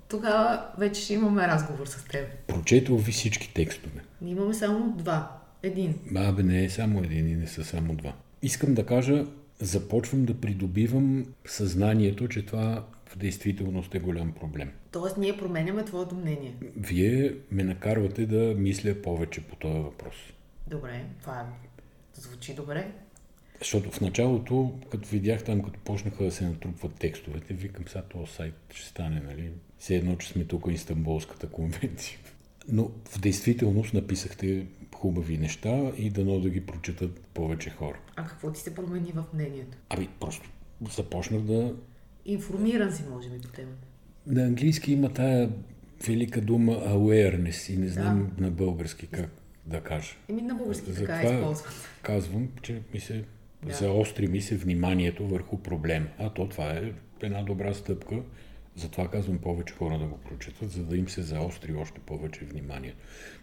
тогава 0.09 0.65
вече 0.79 1.03
ще 1.03 1.15
имаме 1.15 1.49
разговор 1.49 1.87
с 1.87 2.05
теб. 2.05 2.27
Прочетох 2.47 3.01
ви 3.01 3.13
всички 3.13 3.55
текстове. 3.55 4.01
Имаме 4.27 4.55
само 4.55 4.95
два. 4.99 5.40
Един. 5.63 5.95
Абе, 6.17 6.43
не 6.43 6.65
е 6.65 6.71
само 6.71 7.03
един 7.03 7.29
и 7.29 7.35
не 7.35 7.47
са 7.47 7.65
само 7.65 7.95
два. 7.95 8.15
Искам 8.43 8.75
да 8.75 8.87
кажа, 8.87 9.27
започвам 9.61 10.25
да 10.25 10.41
придобивам 10.41 11.27
съзнанието, 11.47 12.29
че 12.29 12.47
това 12.47 12.87
в 13.07 13.19
действителност 13.19 13.95
е 13.95 13.99
голям 13.99 14.33
проблем. 14.33 14.71
Тоест, 14.93 15.17
ние 15.17 15.37
променяме 15.37 15.85
твоето 15.85 16.15
мнение. 16.15 16.55
Вие 16.77 17.35
ме 17.51 17.65
накарвате 17.65 18.27
да 18.27 18.55
мисля 18.59 18.95
повече 19.03 19.41
по 19.41 19.57
този 19.57 19.79
въпрос. 19.79 20.15
Добре, 20.67 21.05
това 21.21 21.47
звучи 22.15 22.55
добре. 22.55 22.93
Защото 23.59 23.91
в 23.91 24.01
началото, 24.01 24.73
като 24.91 25.09
видях 25.09 25.45
там, 25.45 25.63
като 25.63 25.81
почнаха 25.81 26.25
да 26.25 26.31
се 26.31 26.45
натрупват 26.45 26.95
текстовете, 26.95 27.55
викам 27.55 27.89
сега 27.89 28.03
този 28.03 28.33
сайт 28.33 28.55
ще 28.75 28.89
стане, 28.89 29.23
нали? 29.27 29.51
Все 29.79 29.97
едно, 29.97 30.17
че 30.17 30.29
сме 30.29 30.45
тук 30.45 30.67
Истанбулската 30.71 31.47
конвенция. 31.47 32.19
Но 32.69 32.91
в 33.05 33.21
действителност 33.21 33.95
написахте 33.95 34.67
хубави 35.01 35.39
неща 35.39 35.93
и 35.97 36.11
дано 36.11 36.41
да 36.41 36.51
ги 36.51 36.67
прочитат 36.67 37.21
повече 37.21 37.71
хора. 37.71 37.99
А 38.17 38.27
какво 38.27 38.53
ти 38.53 38.61
се 38.61 38.75
промени 38.75 39.13
в 39.15 39.25
мнението? 39.35 39.79
Ами, 39.89 40.09
просто 40.21 40.51
започнах 40.91 41.41
да... 41.43 41.75
Информиран 42.25 42.93
си, 42.93 43.05
може 43.11 43.29
би, 43.29 43.41
по 43.41 43.49
темата. 43.49 43.87
На 44.27 44.43
английски 44.43 44.93
има 44.93 45.13
тая 45.13 45.51
велика 46.07 46.41
дума 46.41 46.73
awareness 46.73 47.73
и 47.73 47.77
не 47.77 47.89
знам 47.89 48.33
на 48.39 48.51
български 48.51 49.07
как 49.07 49.31
да 49.67 49.81
кажа. 49.81 50.17
Еми 50.29 50.43
на 50.43 50.55
български 50.55 50.87
така 50.87 50.97
Затова 50.99 51.35
използват. 51.35 51.73
Казвам, 52.03 52.49
че 52.63 52.83
ми 52.95 53.01
се 53.01 53.25
Да. 53.67 53.75
заостри 53.75 54.27
ми 54.27 54.41
се 54.41 54.57
вниманието 54.57 55.29
върху 55.29 55.59
проблем. 55.59 56.09
А 56.19 56.31
то 56.31 56.49
това 56.49 56.71
е 56.71 56.93
една 57.23 57.43
добра 57.43 57.75
стъпка. 57.75 58.23
Затова 58.81 59.09
казвам 59.09 59.39
повече 59.39 59.75
хора 59.75 59.99
да 59.99 60.05
го 60.05 60.17
прочетат, 60.17 60.71
за 60.71 60.85
да 60.85 60.97
им 60.97 61.09
се 61.09 61.23
заостри 61.23 61.75
още 61.75 62.01
повече 62.01 62.45
внимание. 62.45 62.95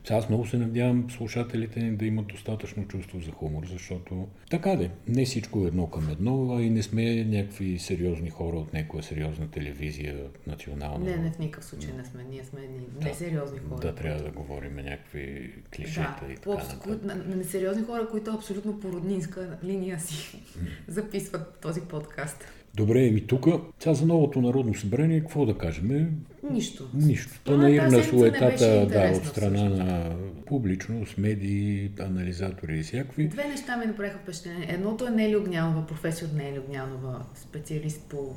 Сега 0.03 0.17
аз 0.17 0.29
много 0.29 0.47
се 0.47 0.57
надявам 0.57 1.09
слушателите 1.09 1.79
ни 1.79 1.97
да 1.97 2.05
имат 2.05 2.27
достатъчно 2.27 2.87
чувство 2.87 3.19
за 3.19 3.31
хумор, 3.31 3.63
защото 3.65 4.27
така 4.49 4.75
де, 4.75 4.91
не 5.07 5.25
всичко 5.25 5.63
е 5.63 5.67
едно 5.67 5.87
към 5.87 6.09
едно, 6.09 6.55
а 6.55 6.61
и 6.61 6.69
не 6.69 6.83
сме 6.83 7.23
някакви 7.23 7.79
сериозни 7.79 8.29
хора 8.29 8.57
от 8.57 8.73
някоя 8.73 9.03
сериозна 9.03 9.51
телевизия, 9.51 10.27
национална. 10.47 11.05
Не, 11.05 11.17
не, 11.17 11.31
в 11.31 11.39
никакъв 11.39 11.65
случай 11.65 11.93
не 11.97 12.05
сме. 12.05 12.23
Ние 12.23 12.43
сме 12.43 12.61
едни 12.61 12.79
несериозни 13.01 13.59
хора. 13.59 13.79
Да, 13.79 13.95
трябва 13.95 14.23
да 14.23 14.31
говорим 14.31 14.75
някакви 14.75 15.53
клишета 15.75 16.23
Да, 16.27 16.33
и 16.33 16.35
така 16.35 16.43
по, 16.43 16.53
нататък. 16.53 17.03
на, 17.03 17.15
на 17.15 17.35
несериозни 17.35 17.83
хора, 17.83 18.07
които 18.11 18.31
абсолютно 18.31 18.79
по 18.79 18.91
роднинска 18.91 19.57
линия 19.63 19.99
си 19.99 20.41
записват 20.87 21.59
този 21.61 21.81
подкаст. 21.81 22.45
Добре, 22.77 23.05
еми 23.05 23.27
тук, 23.27 23.47
сега 23.79 23.93
за 23.93 24.05
новото 24.05 24.41
народно 24.41 24.73
събрание, 24.73 25.19
какво 25.19 25.45
да 25.45 25.57
кажем? 25.57 26.17
Нищо. 26.51 26.89
Нищо. 26.93 27.39
То 27.43 27.57
на 27.57 28.03
суетата 28.03 28.85
да, 28.85 29.17
от 29.17 29.25
страна 29.25 29.63
на 29.63 30.15
публичност, 30.45 31.17
медии, 31.17 31.91
анализатори 31.99 32.79
и 32.79 32.83
всякакви. 32.83 33.27
Две 33.27 33.47
неща 33.47 33.77
ми 33.77 33.85
направиха 33.85 34.17
впечатление. 34.17 34.67
Едното 34.69 35.07
е 35.07 35.09
Нели 35.09 35.35
Огнянова, 35.35 35.87
професор 35.87 36.27
Нели 36.35 36.59
Огнянова, 36.59 37.25
специалист 37.35 38.01
по 38.09 38.35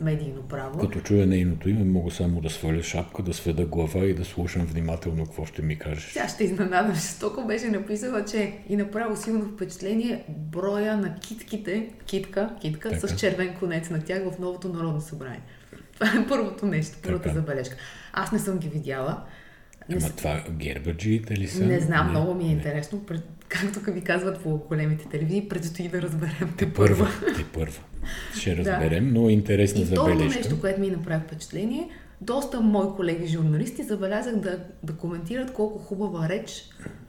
медийно 0.00 0.42
право. 0.42 0.78
Като 0.78 1.00
чуя 1.00 1.26
нейното 1.26 1.68
име, 1.68 1.84
мога 1.84 2.10
само 2.10 2.40
да 2.40 2.50
сваля 2.50 2.82
шапка, 2.82 3.22
да 3.22 3.34
сведа 3.34 3.66
глава 3.66 4.04
и 4.04 4.14
да 4.14 4.24
слушам 4.24 4.66
внимателно 4.66 5.24
какво 5.24 5.46
ще 5.46 5.62
ми 5.62 5.78
кажеш. 5.78 6.12
Тя 6.14 6.28
ще 6.28 6.44
изненадам. 6.44 6.94
Жестоко 6.94 7.46
беше 7.46 7.66
написала, 7.68 8.24
че 8.24 8.52
и 8.68 8.76
направо 8.76 9.16
силно 9.16 9.44
впечатление 9.44 10.24
броя 10.28 10.96
на 10.96 11.14
китките, 11.14 11.88
китка, 12.06 12.50
китка 12.60 12.90
Така. 12.90 13.08
с 13.08 13.16
червен 13.16 13.54
конец 13.58 13.90
на 13.90 14.04
тях 14.04 14.22
в 14.24 14.38
новото 14.38 14.68
народно 14.68 15.00
събрание. 15.00 15.42
Това 15.94 16.06
е 16.06 16.28
първото 16.28 16.66
нещо, 16.66 16.98
първата 17.02 17.22
Така. 17.22 17.34
забележка. 17.34 17.76
Аз 18.12 18.32
не 18.32 18.38
съм 18.38 18.58
ги 18.58 18.68
видяла. 18.68 19.22
Не, 19.90 19.96
Ама 19.96 20.08
с- 20.08 20.12
това 20.12 20.44
гербаджиите 20.50 21.36
ли 21.36 21.48
са? 21.48 21.66
не 21.66 21.80
знам, 21.80 22.10
много 22.10 22.34
ми 22.34 22.44
е 22.44 22.46
Не. 22.46 22.52
интересно. 22.52 23.00
Пред... 23.00 23.22
както 23.48 23.80
ви 23.80 24.00
казват 24.00 24.42
по 24.42 24.58
големите 24.58 25.08
телевизии, 25.08 25.48
предстои 25.48 25.88
да 25.88 26.02
разберем. 26.02 26.54
Те 26.56 26.72
първа. 26.72 27.08
Те 27.36 27.44
първа. 27.44 27.80
Ще 28.38 28.56
разберем, 28.56 29.12
да. 29.12 29.20
но 29.20 29.28
интересна 29.28 29.80
и 29.80 29.84
забележка. 29.84 30.24
И 30.24 30.38
нещо, 30.38 30.60
което 30.60 30.80
ми 30.80 30.90
направи 30.90 31.22
впечатление, 31.26 31.88
доста 32.20 32.60
мои 32.60 32.86
колеги 32.96 33.26
журналисти 33.26 33.82
забелязах 33.82 34.36
да, 34.36 34.58
да 34.82 34.92
коментират 34.92 35.52
колко 35.52 35.78
хубава 35.78 36.28
реч 36.28 36.64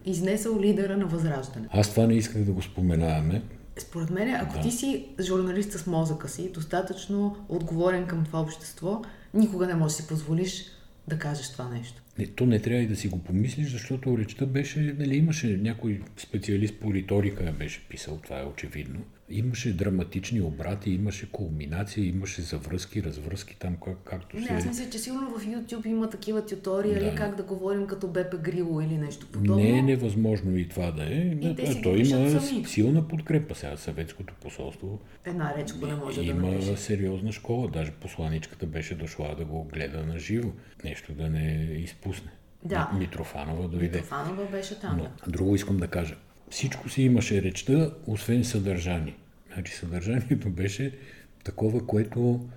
изнесъл 0.06 0.60
лидера 0.60 0.98
на 0.98 1.06
Възраждане. 1.06 1.67
Аз 1.72 1.89
това 1.91 2.08
не 2.08 2.13
исках 2.13 2.44
да 2.44 2.52
го 2.52 2.62
споменаваме. 2.62 3.41
Според 3.78 4.10
мен, 4.10 4.36
ако 4.36 4.54
да. 4.56 4.62
ти 4.62 4.72
си 4.72 5.06
журналист 5.22 5.72
с 5.72 5.88
мозъка 5.88 6.30
си, 6.30 6.52
достатъчно 6.54 7.36
отговорен 7.50 8.06
към 8.06 8.26
това 8.26 8.41
общество, 8.41 9.02
никога 9.34 9.67
не 9.67 9.76
можеш 9.76 9.98
да 9.98 10.04
си 10.04 10.08
позволиш 10.08 10.65
да 11.08 11.20
кажеш 11.20 11.52
това 11.52 11.70
нещо. 11.70 12.01
Не, 12.19 12.28
то 12.28 12.45
не 12.45 12.60
трябва 12.60 12.84
и 12.84 12.88
да 12.88 12.95
си 12.95 13.08
го 13.08 13.24
помислиш, 13.24 13.67
защото 13.67 14.17
речта 14.17 14.45
беше, 14.45 14.95
нали, 15.00 15.17
имаше 15.17 15.58
някой 15.58 16.02
специалист 16.17 16.80
по 16.80 16.93
риторика 16.93 17.54
беше 17.60 17.82
писал, 17.89 18.19
това 18.24 18.39
е 18.39 18.45
очевидно. 18.45 19.06
Имаше 19.32 19.74
драматични 19.74 20.41
обрати, 20.41 20.91
имаше 20.91 21.32
кулминация, 21.32 22.06
имаше 22.06 22.41
завръзки, 22.41 23.04
развръзки 23.04 23.56
там, 23.60 23.76
как, 23.86 23.98
както 24.04 24.44
се... 24.46 24.54
Не, 24.54 24.58
аз 24.60 24.65
мисля, 24.65 24.89
че 24.89 25.00
сигурно 25.00 25.39
в 25.39 25.46
YouTube 25.46 25.86
има 25.88 26.10
такива 26.10 26.46
туториали, 26.46 27.06
да. 27.06 27.15
как 27.15 27.36
да 27.36 27.44
говорим 27.44 27.88
като 27.88 28.08
Бепе 28.08 28.38
Грило 28.38 28.82
или 28.82 28.98
нещо 28.98 29.28
подобно. 29.32 29.63
Не 29.63 29.70
е 29.80 29.82
невъзможно 29.82 30.58
и 30.58 30.70
това 30.70 30.91
да 30.91 31.04
е. 31.04 31.38
И 31.41 31.56
те 31.56 31.74
си 31.74 31.82
Той 31.82 32.00
има 32.00 32.39
сами. 32.41 32.65
силна 32.65 33.08
подкрепа 33.08 33.56
сега. 33.56 33.78
Съветското 33.78 34.34
посолство 34.41 35.00
Една 35.26 35.54
реч, 35.58 35.74
не 35.74 35.96
може 35.96 36.22
има 36.22 36.41
да 36.41 36.48
напише. 36.56 36.78
сериозна 36.78 37.32
школа. 37.32 37.67
Даже 37.67 37.91
посланичката 37.91 38.65
беше 38.65 38.96
дошла 38.96 39.36
да 39.38 39.46
го 39.46 39.63
гледа 39.63 40.06
на 40.06 40.20
живо. 40.20 40.50
Нещо 40.84 41.13
да 41.13 41.30
не 41.30 41.70
изпусне. 41.78 42.32
Да. 42.65 42.91
Митрофанова 43.00 43.67
дойде. 43.67 43.86
Митрофанова 43.86 44.46
беше 44.52 44.80
там. 44.80 44.98
Но, 44.98 45.32
друго 45.32 45.56
искам 45.56 45.78
да 45.78 45.88
кажа. 45.88 46.15
Всичко 46.50 46.89
си 46.89 47.02
имаше 47.02 47.41
речта, 47.41 47.91
освен 48.08 48.44
съдържание. 48.44 49.15
Значи 49.54 49.74
съдържанието 49.74 50.50
беше 50.50 50.98
такова, 51.44 51.88
което 51.88 52.50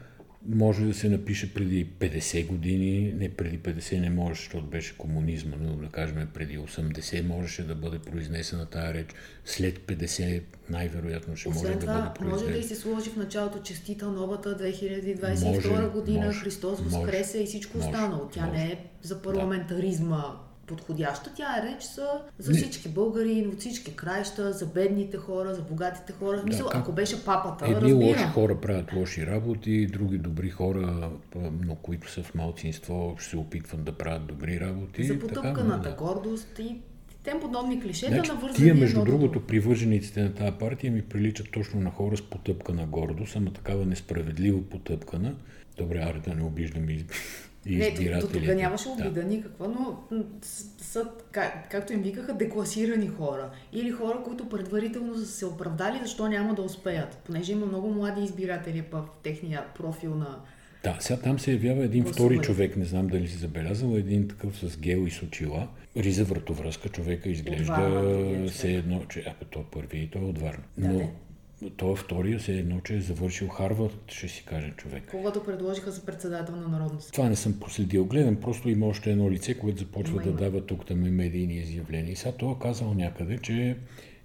може 0.48 0.84
да 0.84 0.94
се 0.94 1.08
напише 1.08 1.54
преди 1.54 1.86
50 1.86 2.46
години, 2.46 3.12
не 3.12 3.28
преди 3.28 3.58
50 3.58 4.00
не 4.00 4.10
може, 4.10 4.40
защото 4.40 4.66
беше 4.66 4.98
комунизма, 4.98 5.56
но 5.60 5.76
да 5.76 5.88
кажем 5.88 6.28
преди 6.34 6.58
80 6.58 7.26
можеше 7.26 7.66
да 7.66 7.74
бъде 7.74 7.98
произнесена 7.98 8.66
тази 8.66 8.94
реч, 8.94 9.06
след 9.44 9.78
50 9.78 10.42
най-вероятно 10.70 11.36
ще 11.36 11.48
Освен 11.48 11.70
може 11.70 11.78
това, 11.78 11.92
да 11.92 12.00
бъде 12.00 12.14
произнесена. 12.14 12.50
може 12.50 12.52
да 12.52 12.66
и 12.66 12.68
се 12.68 12.74
сложи 12.74 13.10
в 13.10 13.16
началото 13.16 13.62
честита 13.62 14.06
новата 14.06 14.56
2022 14.58 15.44
може, 15.44 15.88
година, 15.88 16.26
може, 16.26 16.40
Христос 16.40 16.80
възкресе 16.80 17.38
и 17.38 17.46
всичко 17.46 17.78
може, 17.78 17.88
останало. 17.88 18.28
Тя 18.32 18.46
може. 18.46 18.58
не 18.58 18.64
е 18.64 18.78
за 19.02 19.22
парламентаризма 19.22 20.24
подходяща. 20.66 21.30
Тя 21.36 21.58
е 21.58 21.62
реч 21.62 21.82
за, 21.94 22.08
за 22.38 22.52
всички 22.52 22.88
българи, 22.88 23.46
от 23.52 23.60
всички 23.60 23.96
краища, 23.96 24.52
за 24.52 24.66
бедните 24.66 25.16
хора, 25.16 25.54
за 25.54 25.62
богатите 25.62 26.12
хора. 26.12 26.36
Да, 26.36 26.42
Мисъл, 26.44 26.68
ако 26.74 26.92
беше 26.92 27.24
папата, 27.24 27.64
Едни 27.64 27.76
разбира. 27.76 27.96
лоши 27.96 28.24
хора 28.24 28.60
правят 28.60 28.92
лоши 28.92 29.26
работи, 29.26 29.86
други 29.86 30.18
добри 30.18 30.50
хора, 30.50 31.10
но 31.64 31.74
които 31.74 32.10
са 32.10 32.22
в 32.22 32.34
малцинство, 32.34 33.16
ще 33.18 33.30
се 33.30 33.36
опитват 33.36 33.84
да 33.84 33.92
правят 33.92 34.26
добри 34.26 34.60
работи. 34.60 35.04
За 35.04 35.18
потъпканата 35.18 35.88
да. 35.88 35.96
гордост 35.96 36.58
и 36.58 36.76
тем 37.24 37.40
подобни 37.40 37.80
клишета 37.82 38.14
значи, 38.14 38.30
на 38.30 38.36
вързани 38.36 38.56
Тия, 38.56 38.74
между 38.74 39.04
другото, 39.04 39.46
привържениците 39.46 40.22
на 40.22 40.34
тази 40.34 40.52
партия 40.52 40.92
ми 40.92 41.02
приличат 41.02 41.50
точно 41.52 41.80
на 41.80 41.90
хора 41.90 42.16
с 42.16 42.22
потъпкана 42.22 42.86
гордост, 42.86 43.36
ама 43.36 43.52
такава 43.52 43.86
несправедливо 43.86 44.62
потъпкана. 44.62 45.34
Добре, 45.76 45.98
аре 45.98 46.20
да 46.20 46.34
не 46.34 46.42
обиждам 46.42 46.90
и 46.90 47.04
и 47.66 47.76
не, 47.76 48.20
до 48.20 48.26
тук 48.26 48.42
нямаше 48.42 48.88
обида 48.88 49.10
да. 49.10 49.24
никаква, 49.24 49.68
но 49.68 50.00
са, 50.78 51.08
как, 51.32 51.70
както 51.70 51.92
им 51.92 52.02
викаха, 52.02 52.34
декласирани 52.34 53.08
хора. 53.08 53.50
Или 53.72 53.90
хора, 53.90 54.22
които 54.24 54.48
предварително 54.48 55.14
са 55.14 55.26
се 55.26 55.46
оправдали, 55.46 55.98
защо 56.02 56.28
няма 56.28 56.54
да 56.54 56.62
успеят. 56.62 57.16
Понеже 57.16 57.52
има 57.52 57.66
много 57.66 57.90
млади 57.90 58.24
избиратели 58.24 58.84
в 58.92 59.04
техния 59.22 59.64
профил 59.74 60.14
на 60.14 60.40
да, 60.84 60.96
сега 61.00 61.20
там 61.20 61.38
се 61.38 61.52
явява 61.52 61.84
един 61.84 62.02
Гласували. 62.02 62.34
втори 62.34 62.46
човек, 62.46 62.76
не 62.76 62.84
знам 62.84 63.06
дали 63.06 63.28
си 63.28 63.36
забелязал, 63.36 63.96
един 63.96 64.28
такъв 64.28 64.58
с 64.58 64.78
гел 64.78 65.06
и 65.06 65.10
с 65.10 65.22
очила. 65.22 65.68
Риза 65.96 66.24
вратовръзка, 66.24 66.88
човека 66.88 67.28
изглежда 67.28 68.46
все 68.50 68.72
едно, 68.72 69.02
че 69.08 69.24
а, 69.26 69.44
то 69.44 69.64
първи 69.70 69.98
и 69.98 70.06
той 70.06 70.22
е 70.22 70.24
от 70.24 70.38
Варна. 70.38 70.64
Но 70.78 70.98
да, 70.98 71.04
той 71.70 71.92
е 71.92 71.96
втория, 71.96 72.40
се 72.40 72.52
едно, 72.52 72.80
че 72.80 72.96
е 72.96 73.00
завършил 73.00 73.48
Харвард, 73.48 74.04
ще 74.08 74.28
си 74.28 74.44
каже 74.44 74.72
човек. 74.76 75.02
Когато 75.10 75.44
предложиха 75.44 75.90
за 75.90 76.04
председател 76.04 76.56
на 76.56 76.68
Народното 76.68 77.12
Това 77.12 77.28
не 77.28 77.36
съм 77.36 77.60
проследил. 77.60 78.04
Гледам, 78.04 78.36
просто 78.36 78.68
има 78.68 78.86
още 78.86 79.10
едно 79.10 79.30
лице, 79.30 79.58
което 79.58 79.78
започва 79.78 80.14
има, 80.14 80.22
да 80.22 80.28
има. 80.28 80.38
дава 80.38 80.66
тук 80.66 80.86
там 80.86 80.98
медийни 80.98 81.54
изявления. 81.54 82.12
И 82.12 82.16
сега 82.16 82.32
той 82.32 82.52
е 82.52 82.56
казал 82.62 82.94
някъде, 82.94 83.38
че 83.38 83.76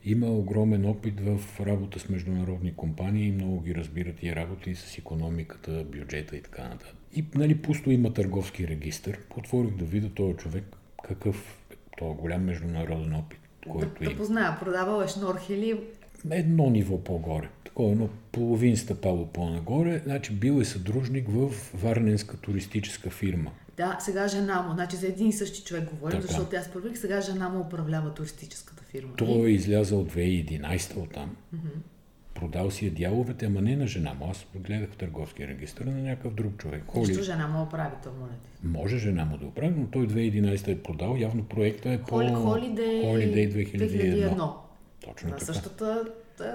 има 0.06 0.28
огромен 0.28 0.86
опит 0.86 1.20
в 1.20 1.40
работа 1.60 2.00
с 2.00 2.10
международни 2.10 2.74
компании 2.76 3.32
много 3.32 3.62
ги 3.62 3.76
разбират 3.76 4.24
и 4.24 4.36
работи 4.36 4.76
с 4.76 4.98
економиката, 4.98 5.84
бюджета 5.84 6.36
и 6.36 6.42
така 6.42 6.64
нататък. 6.64 6.96
И 7.16 7.26
нали, 7.36 7.62
пусто 7.62 7.92
има 7.92 8.14
търговски 8.14 8.68
регистр. 8.68 9.18
Отворих 9.38 9.76
да 9.76 9.86
видя 9.86 10.10
този 10.10 10.34
човек 10.34 10.64
какъв 11.04 11.60
този 11.98 12.18
голям 12.18 12.44
международен 12.44 13.16
опит, 13.16 13.40
който 13.70 14.04
да, 14.04 14.10
да 14.10 14.18
позная, 14.18 14.60
продавал 14.60 15.02
е 15.02 15.08
шнорхели 15.08 15.80
едно 16.32 16.70
ниво 16.70 17.04
по-горе. 17.04 17.50
Такова 17.64 17.92
едно 17.92 18.10
половин 18.32 18.78
стъпало 18.78 19.28
по-нагоре. 19.28 20.02
Значи 20.04 20.34
бил 20.34 20.62
е 20.62 20.66
съдружник 20.66 21.26
в 21.30 21.52
Варненска 21.74 22.38
туристическа 22.38 23.10
фирма. 23.10 23.52
Да, 23.78 23.98
сега 24.00 24.28
жена 24.28 24.62
му, 24.62 24.74
значи 24.74 24.96
за 24.96 25.08
един 25.08 25.28
и 25.28 25.34
същи 25.34 25.64
човек 25.64 25.90
говорим, 25.90 26.22
така. 26.22 26.28
защото 26.28 26.56
аз 26.56 26.72
първих, 26.74 26.98
сега 26.98 27.22
жена 27.22 27.50
му 27.50 27.60
управлява 27.60 28.14
туристическата 28.14 28.84
фирма. 28.84 29.14
Той 29.18 29.48
е 29.48 29.52
излязъл 29.52 30.06
2011 30.06 30.98
от 30.98 31.14
там. 31.14 31.36
Mm-hmm. 31.56 31.80
Продал 32.34 32.72
си 32.72 32.86
е 32.86 32.90
дяловете, 32.90 33.46
ама 33.46 33.62
не 33.62 33.76
на 33.76 33.88
жена 33.88 34.14
му. 34.14 34.28
Аз 34.32 34.46
гледах 34.56 34.90
в 34.90 34.98
търговския 34.98 35.48
регистр 35.48 35.82
на 35.86 36.02
някакъв 36.02 36.34
друг 36.34 36.58
човек. 36.58 36.84
Холи... 36.88 37.06
Защо 37.06 37.24
жена 37.24 37.48
му 37.48 37.64
оправи 37.64 37.96
то, 38.04 38.10
Може 38.64 38.98
жена 38.98 39.26
му 39.26 39.38
да 39.38 39.46
оправи, 39.46 39.74
но 39.78 39.88
той 39.88 40.08
2011 40.08 40.68
е 40.68 40.84
продал. 40.84 41.16
Явно 41.16 41.44
проекта 41.44 41.90
е 41.90 42.02
по... 42.02 42.16
Holiday, 42.16 43.04
Holiday 43.06 43.54
2001. 43.54 44.36
2001. 44.36 44.52
Точно 45.06 45.30
на 45.30 45.36
така. 45.36 45.46
същата 45.46 46.06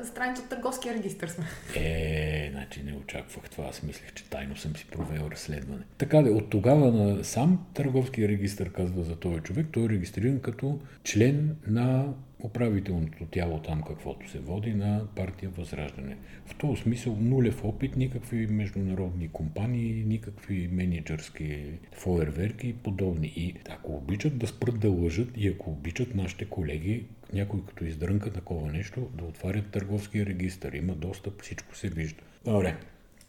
страница 0.04 0.42
от 0.42 0.48
търговския 0.48 0.94
регистр 0.94 1.28
сме. 1.28 1.44
Е, 1.76 2.48
значи 2.52 2.83
не 2.83 2.92
очаквах 2.92 3.50
това. 3.50 3.64
Аз 3.64 3.83
мислех, 3.83 4.12
че 4.14 4.24
тайно 4.24 4.57
съм 4.57 4.76
си 4.76 4.87
провел 4.92 5.28
разследване. 5.30 5.83
Така 5.98 6.22
да, 6.22 6.30
от 6.30 6.50
тогава 6.50 6.92
на 6.92 7.24
сам 7.24 7.66
търговския 7.74 8.28
регистр 8.28 8.72
казва 8.72 9.02
за 9.02 9.16
този 9.16 9.40
човек. 9.40 9.66
Той 9.72 9.85
е 9.85 9.88
регистриран 9.88 10.40
като 10.40 10.80
член 11.04 11.57
на 11.66 12.14
управителното 12.44 13.26
тяло 13.30 13.59
там, 13.59 13.83
каквото 13.83 14.30
се 14.30 14.38
води 14.38 14.74
на 14.74 15.07
партия 15.16 15.50
Възраждане. 15.50 16.16
В 16.46 16.54
този 16.54 16.83
смисъл 16.83 17.16
нулев 17.20 17.64
опит, 17.64 17.96
никакви 17.96 18.46
международни 18.46 19.28
компании, 19.28 20.04
никакви 20.07 20.68
менеджерски 20.72 21.64
фойерверки 21.92 22.68
и 22.68 22.72
подобни. 22.72 23.33
И 23.37 23.54
ако 23.70 23.92
обичат 23.92 24.38
да 24.38 24.46
спрат 24.46 24.80
да 24.80 24.90
лъжат 24.90 25.28
и 25.37 25.48
ако 25.48 25.70
обичат 25.70 26.14
нашите 26.14 26.44
колеги, 26.44 27.07
някой 27.35 27.61
като 27.68 27.85
издрънка 27.85 28.33
такова 28.33 28.73
нещо, 28.73 29.09
да 29.14 29.25
отварят 29.25 29.70
търговския 29.70 30.27
регистр. 30.27 30.75
Има 30.75 30.94
достъп, 30.94 31.42
всичко 31.42 31.77
се 31.77 31.88
вижда. 31.88 32.23
Добре. 32.44 32.77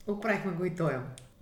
Оправихме 0.07 0.51
го 0.51 0.65
и 0.65 0.75
той. 0.75 0.93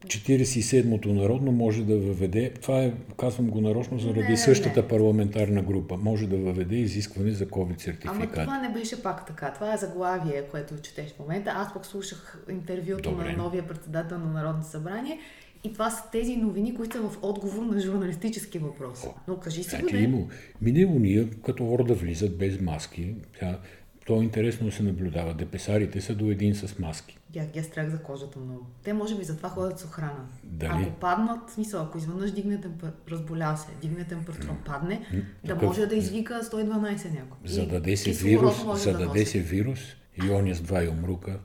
47-то 0.08 1.13
народно 1.13 1.52
може 1.52 1.84
да 1.84 1.97
въведе, 1.97 2.54
това 2.62 2.84
е, 2.84 2.93
казвам 3.19 3.47
го 3.47 3.62
нарочно 3.62 3.99
заради 3.99 4.30
не, 4.30 4.38
същата 4.38 4.82
не. 4.82 4.88
парламентарна 4.88 5.62
група, 5.62 5.97
може 5.97 6.28
да 6.28 6.38
въведе 6.38 6.76
изискване 6.76 7.32
за 7.32 7.45
COVID 7.45 7.82
сертификат. 7.82 8.15
Ама 8.15 8.32
това 8.32 8.60
не 8.60 8.69
беше 8.69 9.04
пак 9.04 9.28
така. 9.28 9.54
Това 9.54 9.73
е 9.73 9.78
заглавие, 9.78 10.43
което 10.52 10.82
четеш 10.82 11.13
в 11.13 11.19
момента. 11.19 11.52
Аз 11.56 11.73
пък 11.73 11.86
слушах 11.86 12.45
интервюто 12.49 13.10
Добре. 13.10 13.32
на 13.32 13.38
новия 13.38 13.67
председател 13.67 14.19
на 14.19 14.32
Народно 14.32 14.63
събрание 14.63 15.19
и 15.63 15.73
това 15.73 15.89
са 15.89 16.04
тези 16.12 16.38
новини, 16.38 16.76
които 16.76 16.97
са 16.97 17.02
в 17.02 17.17
отговор 17.21 17.65
на 17.65 17.80
журналистически 17.80 18.60
въпрос. 18.60 19.06
Но 19.28 19.38
кажи 19.38 19.63
си 19.63 19.69
значи, 19.69 20.08
го, 20.08 20.30
Мине 20.62 20.86
уния, 20.86 21.30
като 21.45 21.84
да 21.88 21.93
влизат 21.93 22.38
без 22.38 22.62
маски. 22.62 23.15
Тя, 23.39 23.60
то 24.06 24.21
е 24.21 24.23
интересно 24.23 24.65
да 24.65 24.71
се 24.71 24.84
наблюдава. 24.84 25.34
Депесарите 25.34 26.02
са 26.02 26.15
до 26.15 26.32
един 26.32 26.56
с 26.56 26.80
маски. 26.80 27.17
Я, 27.36 27.47
я 27.56 27.63
страх 27.63 27.89
за 27.89 27.97
кожата 27.97 28.39
много. 28.39 28.65
Те 28.84 28.93
може 28.93 29.17
би 29.17 29.23
затова 29.23 29.49
ходят 29.49 29.80
с 29.80 29.86
охрана. 29.86 30.28
Дали? 30.43 30.84
Ако 30.84 30.99
паднат, 30.99 31.49
смисъл, 31.49 31.82
ако 31.82 31.97
изведнъж 31.97 32.32
дигне 32.32 32.62
температура, 32.62 33.12
разболял 33.12 33.58
се, 33.58 33.67
дигне 33.82 34.04
температура, 34.04 34.56
падне, 34.65 35.06
да 35.43 35.54
Такъв... 35.54 35.63
може 35.63 35.86
да 35.86 35.95
извика 35.95 36.43
112 36.43 37.13
някой. 37.13 37.38
За 37.45 37.62
да 37.62 37.67
даде 37.67 37.97
се 37.97 38.12
вирус, 38.12 38.84
за 38.84 38.91
да 38.91 39.08
даде 39.08 39.26
се 39.26 39.39
вирус, 39.39 39.80
Иония 40.26 40.56
с 40.56 40.62
два 40.62 40.84
юмрука 40.84 41.39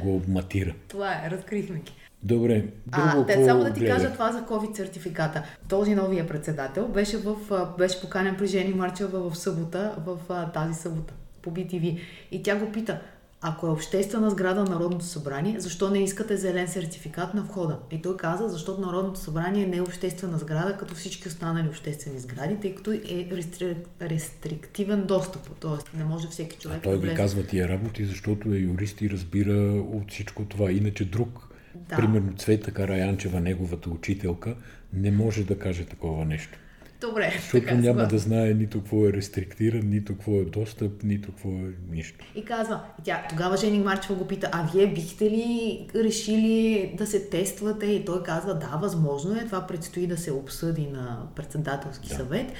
го 0.00 0.16
обматира. 0.16 0.74
Това 0.88 1.12
е, 1.12 1.30
разкрихме 1.30 1.78
ги. 1.78 1.92
Добре. 2.22 2.64
Друго 2.86 3.22
а, 3.22 3.26
те, 3.26 3.44
само 3.44 3.64
да 3.64 3.72
ти 3.72 3.80
гледа. 3.80 3.94
кажа 3.94 4.12
това 4.12 4.32
за 4.32 4.42
COVID 4.42 4.76
сертификата. 4.76 5.42
Този 5.68 5.94
новия 5.94 6.26
председател 6.26 6.88
беше, 6.88 7.16
в, 7.18 7.36
беше 7.78 8.00
поканен 8.00 8.36
при 8.36 8.46
Жени 8.46 8.74
Марчева 8.74 9.30
в 9.30 9.38
събота, 9.38 9.94
в 10.06 10.18
тази 10.54 10.74
събота, 10.74 11.14
по 11.42 11.50
BTV. 11.50 11.98
И 12.32 12.42
тя 12.42 12.56
го 12.56 12.72
пита, 12.72 13.00
ако 13.44 13.66
е 13.66 13.70
обществена 13.70 14.30
сграда 14.30 14.64
на 14.64 14.70
Народното 14.70 15.04
събрание, 15.04 15.60
защо 15.60 15.90
не 15.90 15.98
искате 15.98 16.36
зелен 16.36 16.68
сертификат 16.68 17.34
на 17.34 17.42
входа? 17.42 17.78
И 17.90 18.02
той 18.02 18.16
каза, 18.16 18.48
защото 18.48 18.80
Народното 18.80 19.20
събрание 19.20 19.66
не 19.66 19.76
е 19.76 19.82
обществена 19.82 20.38
сграда, 20.38 20.76
като 20.76 20.94
всички 20.94 21.28
останали 21.28 21.68
обществени 21.68 22.18
сгради, 22.18 22.56
тъй 22.60 22.74
като 22.74 22.92
е 22.92 23.28
рестри... 23.32 23.76
рестриктивен 24.02 25.04
достъп. 25.06 25.48
Тоест 25.60 25.90
не 25.94 26.04
може 26.04 26.28
всеки 26.28 26.56
човек 26.58 26.78
а 26.78 26.82
той 26.82 26.92
да 26.92 26.98
влезе. 26.98 27.12
ги 27.12 27.16
казва 27.16 27.46
тия 27.46 27.68
работи, 27.68 28.04
защото 28.04 28.54
е 28.54 28.56
юрист 28.56 29.00
и 29.00 29.10
разбира 29.10 29.82
от 29.92 30.10
всичко 30.10 30.44
това. 30.44 30.70
Иначе 30.70 31.04
друг, 31.04 31.48
Да. 31.74 31.96
примерно 31.96 32.32
Цвета 32.36 32.70
Караянчева, 32.70 33.40
неговата 33.40 33.90
учителка, 33.90 34.54
не 34.92 35.10
може 35.10 35.44
да 35.44 35.58
каже 35.58 35.84
такова 35.84 36.24
нещо. 36.24 36.58
Добре, 37.00 37.32
Защото 37.34 37.64
така, 37.64 37.74
няма 37.74 38.06
да 38.06 38.18
знае 38.18 38.54
нито 38.54 38.78
какво 38.78 39.06
е 39.06 39.12
рестриктиран, 39.12 39.88
нито 39.88 40.12
какво 40.12 40.32
е 40.32 40.44
достъп, 40.44 41.02
нито 41.02 41.28
какво 41.28 41.48
е 41.48 41.72
нищо. 41.90 42.24
И 42.34 42.44
казва, 42.44 42.80
тя, 43.04 43.26
тогава 43.30 43.56
Жени 43.56 43.78
Марчева 43.78 44.14
го 44.14 44.26
пита, 44.26 44.48
а 44.52 44.68
вие 44.74 44.86
бихте 44.86 45.24
ли 45.24 45.86
решили 45.94 46.94
да 46.98 47.06
се 47.06 47.28
тествате? 47.28 47.86
И 47.86 48.04
той 48.04 48.22
казва, 48.22 48.54
да, 48.54 48.78
възможно 48.82 49.36
е, 49.36 49.44
това 49.44 49.66
предстои 49.66 50.06
да 50.06 50.16
се 50.16 50.32
обсъди 50.32 50.86
на 50.86 51.26
председателски 51.36 52.08
Да. 52.08 52.14
съвет, 52.14 52.52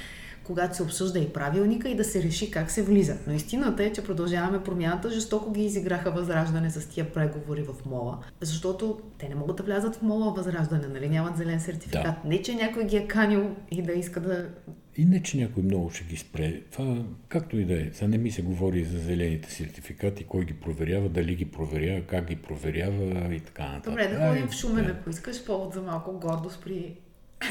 когато 0.43 0.75
се 0.75 0.83
обсъжда 0.83 1.19
и 1.19 1.29
правилника 1.29 1.89
и 1.89 1.95
да 1.95 2.03
се 2.03 2.23
реши 2.23 2.51
как 2.51 2.71
се 2.71 2.83
влиза. 2.83 3.17
Но 3.27 3.33
истината 3.33 3.83
е, 3.83 3.93
че 3.93 4.03
продължаваме 4.03 4.63
промяната, 4.63 5.09
жестоко 5.09 5.51
ги 5.51 5.65
изиграха 5.65 6.11
възраждане 6.11 6.69
с 6.69 6.89
тия 6.89 7.13
преговори 7.13 7.63
в 7.63 7.85
МОЛа, 7.85 8.17
защото 8.41 8.99
те 9.17 9.29
не 9.29 9.35
могат 9.35 9.55
да 9.55 9.63
влязат 9.63 9.95
в 9.95 10.01
МОЛа 10.01 10.33
възраждане, 10.33 10.87
нали? 10.87 11.09
Нямат 11.09 11.37
зелен 11.37 11.59
сертификат. 11.59 12.25
Не, 12.25 12.41
че 12.41 12.55
някой 12.55 12.85
ги 12.85 12.97
е 12.97 13.07
канил 13.07 13.55
и 13.71 13.81
да 13.81 13.91
иска 13.91 14.19
да 14.19 14.49
И 14.97 15.05
не, 15.05 15.23
че 15.23 15.37
някой 15.37 15.63
много 15.63 15.89
ще 15.89 16.03
ги 16.03 16.17
спре. 16.17 16.61
Това, 16.71 16.97
както 17.27 17.57
и 17.57 17.65
да 17.65 17.73
е. 17.73 17.89
Сега 17.93 18.07
не 18.07 18.17
ми 18.17 18.31
се 18.31 18.41
говори 18.41 18.83
за 18.83 18.99
зелените 18.99 19.51
сертификати, 19.51 20.23
кой 20.23 20.45
ги 20.45 20.53
проверява, 20.53 21.09
дали 21.09 21.35
ги 21.35 21.45
проверява, 21.45 22.01
как 22.01 22.25
ги 22.25 22.35
проверява 22.35 23.35
и 23.35 23.39
така 23.39 23.63
нататък. 23.63 23.85
Добре, 23.85 24.07
да 24.07 24.27
ходим 24.27 24.47
в 24.47 24.53
Шумен, 24.53 24.85
да. 24.85 24.91
ако 24.91 25.09
искаш 25.09 25.45
повод 25.45 25.73
за 25.73 25.81
малко 25.81 26.19
гордост 26.19 26.61
при 26.63 26.95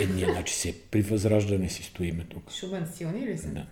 Е, 0.00 0.06
ние, 0.06 0.24
значи 0.24 0.54
се 0.54 0.80
при 0.90 1.02
възраждане 1.02 1.68
си 1.68 1.82
стоиме 1.82 2.24
тук. 2.24 2.50
Шумен. 2.50 2.86
Силни 2.94 3.26
ли 3.26 3.38
са? 3.38 3.48
Да. 3.48 3.66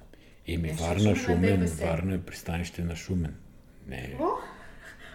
Еми, 0.47 0.73
Варна, 0.73 1.17
Шумен 1.17 1.63
е. 1.63 1.67
Варна 1.67 2.15
е 2.15 2.19
пристанище 2.19 2.83
на 2.83 2.97
Шумен. 2.97 3.35
Не, 3.87 4.17
О, 4.21 4.29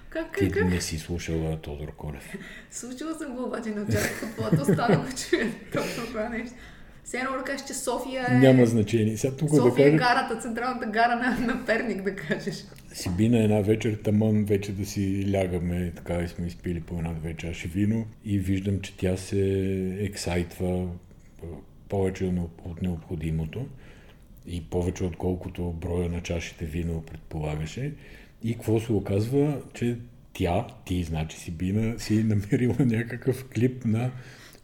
как, 0.09 0.37
ти 0.37 0.51
как, 0.51 0.59
как? 0.59 0.69
не 0.69 0.81
си 0.81 0.99
слушала 0.99 1.61
Тодор 1.61 1.95
Колев. 1.95 2.33
Случила 2.71 3.15
съм 3.15 3.35
го, 3.35 3.43
обаче 3.43 3.69
не 3.69 3.81
очаквах 3.81 4.23
от 4.23 4.35
твоята 4.35 4.73
стана 4.73 4.97
го 4.97 5.05
чуя 5.17 5.51
точно 5.73 6.05
това 6.05 6.29
нещо. 6.29 6.55
Все 7.05 7.17
едно 7.17 7.31
да 7.37 7.43
кажеш, 7.43 7.67
че 7.67 7.73
София 7.73 8.25
е... 8.31 8.33
Няма 8.33 8.65
значение. 8.65 9.17
Сега 9.17 9.35
тук 9.35 9.49
да 9.49 9.55
София 9.55 9.87
е 9.87 9.91
кажа, 9.91 9.97
гарата, 9.97 10.41
централната 10.41 10.85
гара 10.85 11.15
на, 11.15 11.53
на 11.53 11.65
Перник, 11.65 12.01
да 12.01 12.15
кажеш. 12.15 12.65
си 12.93 13.09
би 13.09 13.29
на 13.29 13.43
една 13.43 13.61
вечер, 13.61 13.97
таман 14.03 14.45
вече 14.45 14.71
да 14.71 14.85
си 14.85 15.33
лягаме, 15.33 15.91
така 15.95 16.19
и 16.19 16.27
сме 16.27 16.47
изпили 16.47 16.81
по 16.81 16.97
една-две 16.97 17.33
чаши 17.33 17.67
вино 17.67 18.05
и 18.25 18.39
виждам, 18.39 18.81
че 18.81 18.97
тя 18.97 19.17
се 19.17 19.39
ексайтва 19.99 20.87
повече 21.89 22.25
от- 22.25 22.61
от 22.65 22.81
необходимото 22.81 23.65
и 24.47 24.61
повече 24.63 25.03
отколкото 25.03 25.71
броя 25.71 26.09
на 26.09 26.21
чашите 26.21 26.65
вино 26.65 27.03
предполагаше. 27.11 27.93
И 28.43 28.53
какво 28.53 28.79
се 28.79 28.91
оказва, 28.91 29.61
че 29.73 29.97
тя, 30.33 30.67
ти, 30.85 31.03
значи 31.03 31.37
си 31.37 31.51
бина, 31.51 31.99
си 31.99 32.23
намерила 32.23 32.75
някакъв 32.79 33.45
клип 33.55 33.85
на 33.85 34.11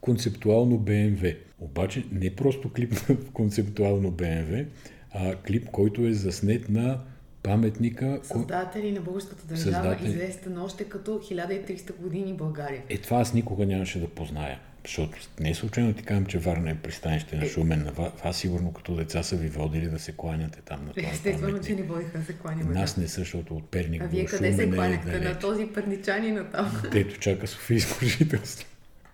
концептуално 0.01 0.77
БМВ. 0.77 1.23
Обаче 1.59 2.03
не 2.11 2.29
просто 2.29 2.69
клип 2.69 2.93
на 3.09 3.17
концептуално 3.23 4.11
БМВ, 4.11 4.65
а 5.11 5.35
клип, 5.37 5.67
който 5.67 6.01
е 6.01 6.13
заснет 6.13 6.69
на 6.69 6.99
паметника. 7.43 8.19
Създатели 8.23 8.91
на 8.91 9.01
българската 9.01 9.45
държава, 9.45 9.73
Създатели. 9.73 10.09
известен 10.09 10.57
още 10.57 10.83
като 10.83 11.11
1300 11.11 11.95
години 11.95 12.33
България. 12.33 12.81
Е, 12.89 12.97
това 12.97 13.17
аз 13.17 13.33
никога 13.33 13.65
нямаше 13.65 13.99
да 13.99 14.07
позная. 14.07 14.59
Защото 14.85 15.11
не 15.39 15.49
е 15.49 15.55
случайно 15.55 15.93
ти 15.93 16.03
казвам, 16.03 16.25
че 16.25 16.37
Варна 16.39 16.69
е 16.69 16.75
пристанище 16.75 17.35
на 17.35 17.45
Шумен. 17.45 17.83
На 17.83 17.91
ва- 17.91 18.11
вас 18.23 18.37
сигурно 18.37 18.73
като 18.73 18.95
деца 18.95 19.23
са 19.23 19.35
ви 19.35 19.49
водили 19.49 19.87
да 19.87 19.99
се 19.99 20.11
кланяте 20.11 20.61
там 20.61 20.85
на 20.85 20.93
това 20.93 21.09
Естествено, 21.09 21.59
че 21.59 21.75
ни 21.75 21.81
водиха 21.81 22.17
да 22.17 22.25
се 22.25 22.33
кланяме. 22.33 22.73
Нас 22.73 22.97
не 22.97 23.07
са, 23.07 23.19
защото 23.19 23.55
от 23.55 23.69
Перник 23.69 24.01
А 24.01 24.07
вие 24.07 24.25
къде 24.25 24.37
се 24.45 24.61
Шумен 24.61 24.73
е 24.73 24.75
кланяхте? 24.75 25.11
далеч. 25.11 25.23
На 25.25 25.39
този 25.39 25.67
перничани 25.67 26.31
на 26.31 26.49
там. 26.49 26.81
Дето 26.91 27.19
чака 27.19 27.47
Софийско 27.47 28.05
жителство. 28.05 28.67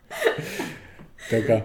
така. 1.30 1.64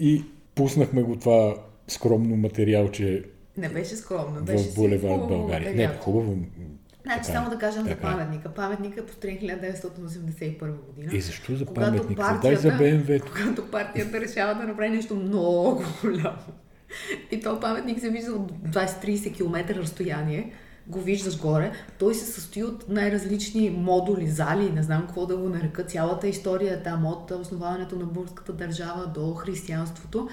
И 0.00 0.24
пуснахме 0.54 1.02
го 1.02 1.16
това 1.16 1.54
скромно 1.88 2.36
материалче 2.36 3.24
Не 3.56 3.68
беше 3.68 3.96
скромно, 3.96 4.42
беше 4.42 4.64
в 4.64 4.74
Булевард 4.74 5.12
хубаво 5.12 5.28
България. 5.28 5.74
Не, 5.74 5.88
хубаво. 5.88 6.36
Значи, 7.02 7.20
така, 7.20 7.32
само 7.32 7.50
да 7.50 7.58
кажем 7.58 7.82
за 7.82 7.88
така. 7.88 8.00
паметника. 8.02 8.48
Паметника 8.48 9.00
е 9.00 9.06
построен 9.06 9.38
1981 9.38 10.72
година. 10.86 11.10
И 11.12 11.20
защо 11.20 11.56
за 11.56 11.64
Когато 11.66 11.90
паметник? 11.92 12.18
Дай 12.42 12.56
за 12.56 12.68
партията- 12.68 12.78
БМВ. 12.78 13.20
Когато 13.20 13.70
партията 13.70 14.20
решава 14.20 14.54
да 14.54 14.62
направи 14.64 14.90
нещо 14.90 15.16
много 15.16 15.84
голямо. 16.02 16.36
И 17.30 17.40
то 17.40 17.60
паметник 17.60 18.00
се 18.00 18.10
вижда 18.10 18.32
от 18.32 18.52
20-30 18.52 19.34
км 19.34 19.74
разстояние. 19.74 20.52
Го 20.86 21.00
виждаш 21.00 21.38
горе. 21.38 21.72
Той 21.98 22.14
се 22.14 22.26
състои 22.26 22.62
от 22.62 22.88
най-различни 22.88 23.70
модули, 23.70 24.26
зали, 24.26 24.70
не 24.70 24.82
знам 24.82 25.02
какво 25.02 25.26
да 25.26 25.36
го 25.36 25.48
нарека. 25.48 25.84
Цялата 25.84 26.28
история 26.28 26.74
е 26.74 26.82
там 26.82 27.06
от 27.06 27.30
основаването 27.30 27.96
на 27.96 28.04
българската 28.04 28.52
държава 28.52 29.06
до 29.06 29.34
християнството. 29.34 30.28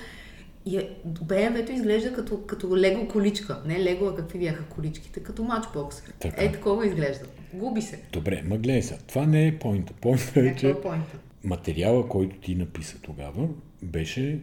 И 0.66 0.78
е- 0.78 0.90
БМВ-то 1.06 1.72
изглежда 1.72 2.14
като, 2.14 2.42
като 2.42 2.78
лего 2.78 3.08
количка. 3.08 3.62
Не 3.66 3.84
лего, 3.84 4.06
а 4.06 4.16
какви 4.16 4.40
бяха 4.40 4.64
количките, 4.66 5.20
като 5.20 5.44
матчбокс. 5.44 6.04
Така. 6.20 6.44
Е, 6.44 6.52
такова 6.52 6.88
изглежда. 6.88 7.26
Губи 7.54 7.82
се. 7.82 8.02
Добре, 8.14 8.44
ма 8.46 8.58
гледай 8.58 8.82
сега. 8.82 9.00
Това 9.08 9.26
не 9.26 9.48
е 9.48 9.60
поинта. 9.60 9.94
Поинта 10.02 10.40
е, 10.40 10.44
Не, 10.44 10.56
че 10.56 10.70
е 10.70 10.82
поинта. 10.82 11.18
материала, 11.44 12.08
който 12.08 12.36
ти 12.36 12.56
написа 12.56 13.02
тогава, 13.02 13.48
беше 13.84 14.40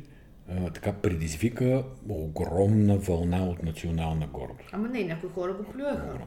а, 0.49 0.71
така 0.71 0.93
предизвика 0.93 1.85
огромна 2.09 2.97
вълна 2.97 3.45
от 3.45 3.63
национална 3.63 4.27
гордост. 4.27 4.69
Ама 4.73 4.89
не, 4.89 5.05
някои 5.05 5.31
хора 5.31 5.53
го 5.53 5.65
плюеха. 5.65 6.19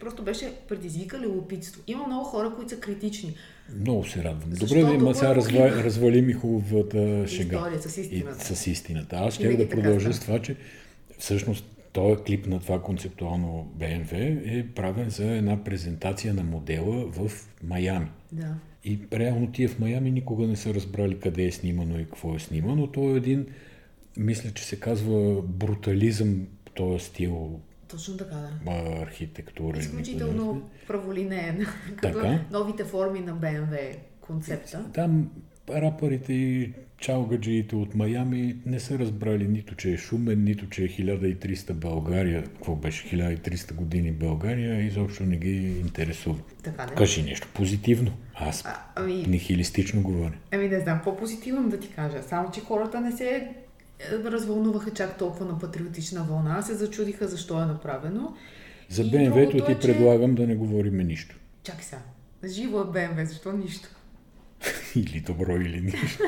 Просто 0.00 0.22
беше 0.22 0.52
предизвика 0.68 1.18
любопитство. 1.18 1.82
Има 1.86 2.06
много 2.06 2.24
хора, 2.24 2.52
които 2.56 2.70
са 2.70 2.80
критични. 2.80 3.34
Много 3.80 4.04
се 4.04 4.24
радвам. 4.24 4.50
Защото 4.50 4.80
Добре, 4.80 4.94
има 4.94 5.14
сега 5.14 5.34
разва, 5.34 5.70
развали 5.70 6.22
ми 6.22 6.32
хубавата 6.32 7.28
шега. 7.28 7.56
История 7.56 7.82
с 7.82 7.96
истината. 7.96 8.52
И, 8.52 8.56
с 8.56 8.66
истината. 8.66 9.16
Аз 9.16 9.34
ще 9.34 9.56
да 9.56 9.68
продължа 9.68 10.12
с 10.12 10.20
това, 10.20 10.42
че 10.42 10.56
всъщност 11.18 11.64
този 11.92 12.22
клип 12.22 12.46
на 12.46 12.60
това 12.60 12.82
концептуално 12.82 13.72
БМВ 13.74 14.12
е 14.12 14.66
правен 14.74 15.10
за 15.10 15.30
една 15.30 15.64
презентация 15.64 16.34
на 16.34 16.42
модела 16.42 17.06
в 17.06 17.30
Майами. 17.62 18.08
Да. 18.32 18.54
И 18.84 18.98
реално 19.12 19.52
тия 19.52 19.68
в 19.68 19.78
Майами 19.78 20.10
никога 20.10 20.46
не 20.46 20.56
са 20.56 20.74
разбрали 20.74 21.20
къде 21.20 21.44
е 21.44 21.52
снимано 21.52 21.98
и 21.98 22.04
какво 22.04 22.34
е 22.34 22.38
снимано. 22.38 22.86
То 22.86 23.00
е 23.00 23.16
един, 23.16 23.46
мисля, 24.16 24.50
че 24.50 24.64
се 24.64 24.80
казва 24.80 25.42
брутализъм, 25.42 26.46
този 26.74 27.04
стил 27.04 27.60
Точно 27.88 28.16
така, 28.16 28.34
да. 28.64 29.00
архитектура. 29.02 29.78
Изключително 29.78 30.70
праволинеен. 30.86 31.66
Така. 32.02 32.40
новите 32.50 32.84
форми 32.84 33.20
на 33.20 33.34
BMW 33.34 33.96
концепта. 34.20 34.84
Там 34.94 35.30
рапърите 35.70 36.32
и 36.32 36.72
чалгаджиите 36.98 37.76
от 37.76 37.94
Майами 37.94 38.56
не 38.66 38.80
са 38.80 38.98
разбрали 38.98 39.48
нито, 39.48 39.74
че 39.74 39.92
е 39.92 39.96
Шумен, 39.96 40.44
нито, 40.44 40.68
че 40.68 40.84
е 40.84 40.88
1300 40.88 41.72
България. 41.72 42.42
Какво 42.44 42.74
беше 42.74 43.16
1300 43.16 43.74
години 43.74 44.12
България, 44.12 44.86
изобщо 44.86 45.24
не 45.24 45.36
ги 45.36 45.80
интересува. 45.80 46.38
Така 46.62 46.86
да. 46.86 46.94
Кажи 46.94 47.22
нещо 47.22 47.48
позитивно. 47.54 48.12
Аз 48.34 48.64
А, 48.64 48.76
ами, 48.94 49.14
нихилистично 49.28 50.02
говоря. 50.02 50.32
ами 50.52 50.68
не 50.68 50.80
знам, 50.80 51.00
по-позитивно 51.04 51.68
да 51.68 51.80
ти 51.80 51.88
кажа. 51.88 52.22
Само, 52.22 52.50
че 52.50 52.60
хората 52.60 53.00
не 53.00 53.12
се 53.12 53.28
е, 53.28 53.48
развълнуваха 54.24 54.90
чак 54.90 55.18
толкова 55.18 55.46
на 55.46 55.58
патриотична 55.58 56.22
вълна, 56.22 56.62
се 56.62 56.74
зачудиха 56.74 57.28
защо 57.28 57.62
е 57.62 57.66
направено. 57.66 58.34
За 58.88 59.04
БМВ-то 59.04 59.64
ти 59.66 59.72
е, 59.72 59.74
че- 59.74 59.80
предлагам 59.82 60.34
да 60.34 60.46
не 60.46 60.56
говориме 60.56 61.04
нищо. 61.04 61.36
Чакай 61.62 61.82
сега. 61.82 62.02
Живо 62.44 62.80
е 62.80 62.84
BMW, 62.84 63.24
защо 63.24 63.52
нищо? 63.52 63.88
Или 64.96 65.20
добро, 65.20 65.52
или 65.52 65.80
нищо. 65.80 66.22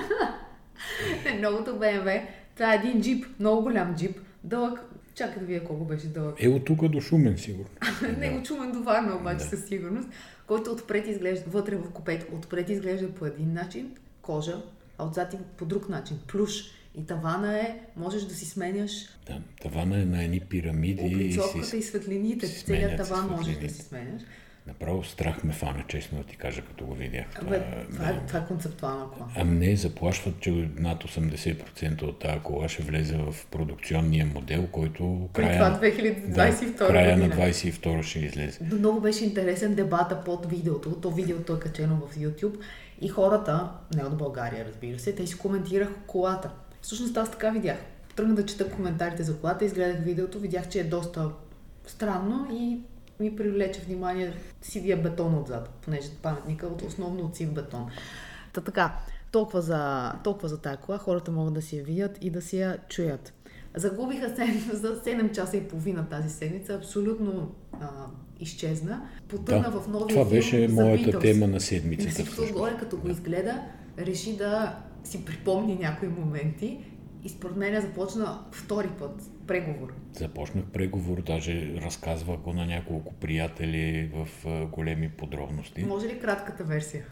Новото 1.41 1.71
BMW, 1.71 2.23
това 2.55 2.73
е 2.73 2.77
един 2.77 3.01
джип, 3.03 3.27
много 3.41 3.63
голям 3.63 3.97
джип, 3.97 4.17
дълъг, 4.45 4.81
чакай 5.15 5.39
да 5.39 5.47
видя 5.47 5.65
колко 5.65 5.85
беше 5.85 6.07
дълъг. 6.07 6.43
Е, 6.43 6.49
от 6.49 6.65
тук 6.65 6.89
до 6.89 7.01
Шумен, 7.01 7.39
сигурно. 7.39 7.71
Не 8.19 8.31
го 8.31 8.43
чувам 8.43 8.73
до 8.73 8.83
Варна, 8.83 9.17
обаче 9.17 9.37
Да. 9.39 9.45
със 9.45 9.65
сигурност, 9.65 10.09
който 10.47 10.71
отпред 10.73 11.09
изглежда, 11.09 11.45
вътре 11.51 11.77
в 11.77 11.91
купето, 11.91 12.27
отпред 12.37 12.69
изглежда 12.71 13.09
по 13.11 13.27
един 13.27 13.53
начин, 13.53 13.91
кожа, 14.23 14.63
а 14.99 15.05
отзад 15.05 15.35
по 15.57 15.65
друг 15.65 15.89
начин, 15.89 16.19
плюш. 16.27 16.65
И 16.99 17.07
тавана 17.07 17.59
е, 17.59 17.81
можеш 17.97 18.23
да 18.23 18.35
си 18.35 18.47
сменяш 18.47 18.93
Да, 19.27 19.41
тавана 19.63 20.01
е 20.01 20.05
на 20.05 20.25
едни 20.25 20.41
пирамиди 20.41 21.03
и 21.03 21.15
облицовката 21.15 21.67
си... 21.67 21.77
и 21.77 21.83
светлините. 21.83 22.49
Целият 22.49 22.97
таван 22.97 23.31
можеш 23.31 23.57
да 23.57 23.69
си 23.69 23.83
сменяш. 23.83 24.23
Направо 24.67 25.05
страх 25.05 25.45
ме 25.45 25.53
фана, 25.53 25.85
честно 25.89 26.19
да 26.19 26.25
ти 26.25 26.37
кажа, 26.37 26.63
като 26.63 26.87
го 26.87 26.95
видях. 26.95 27.27
Това, 27.41 27.57
това, 27.93 28.09
е, 28.09 28.21
това 28.27 28.39
е 28.39 28.47
концептуална 28.47 29.11
кола. 29.11 29.29
А 29.37 29.45
не 29.45 29.77
заплашват, 29.77 30.41
че 30.41 30.71
над 30.77 31.05
80% 31.05 32.03
от 32.03 32.19
тази 32.19 32.41
кола 32.41 32.69
ще 32.69 32.83
влезе 32.83 33.17
в 33.17 33.47
продукционния 33.51 34.27
модел, 34.27 34.67
който 34.73 35.29
края, 35.33 35.75
това 35.75 35.89
2022 35.89 36.79
да, 36.79 36.87
края 36.87 37.17
на 37.19 37.31
22 37.31 38.03
ще 38.03 38.19
излезе. 38.19 38.59
Но 38.71 38.79
много 38.79 39.01
беше 39.01 39.25
интересен 39.25 39.75
дебата 39.75 40.25
под 40.25 40.51
видеото. 40.51 41.01
То 41.01 41.11
видеото 41.11 41.55
е 41.57 41.61
качено 41.61 41.97
в 41.97 42.17
YouTube 42.17 42.57
и 43.01 43.09
хората, 43.09 43.71
не 43.95 44.05
от 44.05 44.17
България 44.17 44.65
разбира 44.65 44.99
се, 44.99 45.15
те 45.15 45.27
си 45.27 45.39
коментираха 45.39 45.95
колата. 46.07 46.51
Всъщност 46.89 47.17
аз 47.17 47.31
така 47.31 47.51
видях. 47.51 47.77
Тръгна 48.17 48.35
да 48.35 48.47
чета 48.47 48.71
коментарите 48.71 49.23
за 49.23 49.37
колата, 49.37 49.65
изгледах 49.65 50.05
видеото, 50.05 50.39
видях, 50.39 50.69
че 50.69 50.81
е 50.81 50.85
доста 50.85 51.31
странно 51.87 52.47
и 52.53 52.81
ми 53.21 53.37
привлече 53.37 53.81
внимание 53.81 54.33
сивия 54.63 55.03
бетон 55.03 55.39
отзад, 55.39 55.69
понеже 55.69 56.09
паметника 56.23 56.67
е 56.67 56.87
основно 56.87 57.25
от 57.25 57.37
сив 57.37 57.53
бетон. 57.53 57.87
Та 58.53 58.61
така, 58.61 58.97
толкова 59.33 59.63
за, 59.63 60.13
толкова 60.25 60.49
за 60.49 60.59
тази 60.59 60.77
кола, 60.77 60.99
хората 60.99 61.31
могат 61.31 61.55
да 61.55 61.63
си 61.63 61.77
я 61.77 61.85
видят 61.85 62.19
и 62.21 62.31
да 62.31 62.43
си 62.43 62.59
я 62.59 62.79
чуят. 62.89 63.33
Загубиха 63.77 64.37
се 64.37 64.59
за 64.73 65.03
7 65.03 65.35
часа 65.35 65.57
и 65.57 65.69
половина 65.69 66.09
тази 66.09 66.31
седмица, 66.31 66.75
абсолютно 66.75 67.55
а, 67.81 67.89
изчезна. 68.41 69.09
Потъна 69.29 69.71
да, 69.71 69.81
в 69.81 69.89
новия 69.89 70.09
Това 70.09 70.25
беше 70.25 70.67
филм 70.67 70.75
моята 70.75 71.11
за 71.11 71.19
тема 71.19 71.47
на 71.47 71.61
седмицата. 71.61 72.25
Всичко 72.25 72.43
отгоре, 72.43 72.77
като 72.79 72.97
го 72.97 73.09
изгледа, 73.09 73.63
реши 73.99 74.37
да 74.37 74.77
си 75.05 75.25
припомни 75.25 75.75
някои 75.75 76.09
моменти 76.09 76.79
и 77.25 77.29
според 77.29 77.57
мен 77.57 77.81
започна 77.81 78.39
втори 78.53 78.89
път 78.99 79.31
преговор. 79.47 79.93
Започнах 80.13 80.65
преговор, 80.65 81.23
даже 81.23 81.75
разказвах 81.83 82.39
го 82.39 82.53
на 82.53 82.67
няколко 82.67 83.15
приятели 83.15 84.11
в 84.15 84.29
големи 84.71 85.09
подробности. 85.09 85.85
Може 85.85 86.07
ли 86.07 86.19
кратката 86.19 86.65
версия? 86.65 87.05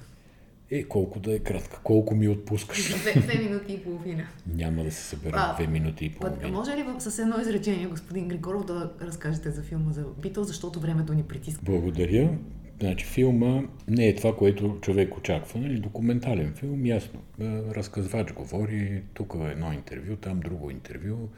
Е, 0.71 0.85
колко 0.85 1.21
да 1.21 1.35
е 1.35 1.39
кратка, 1.39 1.81
колко 1.83 2.15
ми 2.15 2.29
отпускаш? 2.29 2.89
Две, 2.89 3.21
две 3.21 3.39
минути 3.39 3.73
и 3.73 3.83
половина. 3.83 4.27
Няма 4.55 4.85
да 4.85 4.91
се 4.91 5.03
събера 5.03 5.55
две 5.57 5.67
минути 5.67 6.05
и 6.05 6.11
половина. 6.11 6.43
Път, 6.43 6.53
може 6.53 6.71
ли 6.71 6.85
с 6.99 7.19
едно 7.19 7.41
изречение, 7.41 7.87
господин 7.87 8.29
Григоров, 8.29 8.65
да 8.65 8.93
разкажете 9.01 9.51
за 9.51 9.63
филма 9.63 9.93
за 9.93 10.05
Битъл, 10.23 10.45
защото 10.45 10.81
времето 10.81 11.15
ни 11.15 11.23
притиска? 11.23 11.63
Благодаря. 11.65 12.39
Значи 12.81 13.07
филма 13.07 13.63
не 13.89 14.09
е 14.09 14.15
това, 14.15 14.37
което 14.37 14.79
човек 14.81 15.17
очаква. 15.17 15.61
Нали? 15.61 15.79
Документален 15.81 16.55
филм, 16.55 16.87
ясно. 16.87 17.21
Разказвач 17.75 18.33
говори, 18.33 19.03
тук 19.15 19.35
е 19.49 19.51
едно 19.51 19.73
интервю, 19.73 20.17
там 20.17 20.41
друго 20.41 20.71
интервю. 20.71 21.29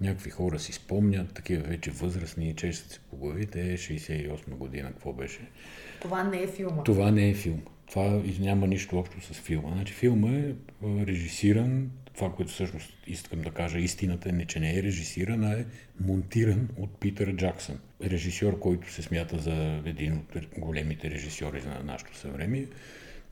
Някакви 0.00 0.30
хора 0.30 0.58
си 0.58 0.72
спомнят, 0.72 1.34
такива 1.34 1.62
вече 1.62 1.90
възрастни, 1.90 2.54
чешат 2.54 2.90
се 2.90 3.00
по 3.10 3.16
главите, 3.16 3.76
68 3.76 4.48
година, 4.48 4.88
какво 4.88 5.12
беше. 5.12 5.40
Това 6.00 6.24
не 6.24 6.42
е 6.42 6.46
филма. 6.46 6.82
Това 6.82 7.10
не 7.10 7.30
е 7.30 7.34
филм. 7.34 7.62
Това 7.90 8.22
няма 8.40 8.66
нищо 8.66 8.98
общо 8.98 9.20
с 9.20 9.40
филма. 9.40 9.70
Значи 9.72 9.94
филма 9.94 10.30
е 10.30 10.52
режисиран, 10.84 11.90
това, 12.16 12.32
което 12.32 12.52
всъщност 12.52 12.92
искам 13.06 13.42
да 13.42 13.50
кажа, 13.50 13.78
истината 13.78 14.28
е 14.28 14.32
не, 14.32 14.44
че 14.44 14.60
не 14.60 14.78
е 14.78 14.82
режисиран, 14.82 15.44
а 15.44 15.52
е 15.52 15.64
монтиран 16.00 16.68
от 16.76 17.00
Питър 17.00 17.36
Джаксън. 17.36 17.78
Режисьор, 18.04 18.58
който 18.58 18.92
се 18.92 19.02
смята 19.02 19.38
за 19.38 19.82
един 19.84 20.12
от 20.12 20.46
големите 20.58 21.10
режисьори 21.10 21.62
на 21.62 21.82
нашето 21.84 22.16
съвремие. 22.16 22.66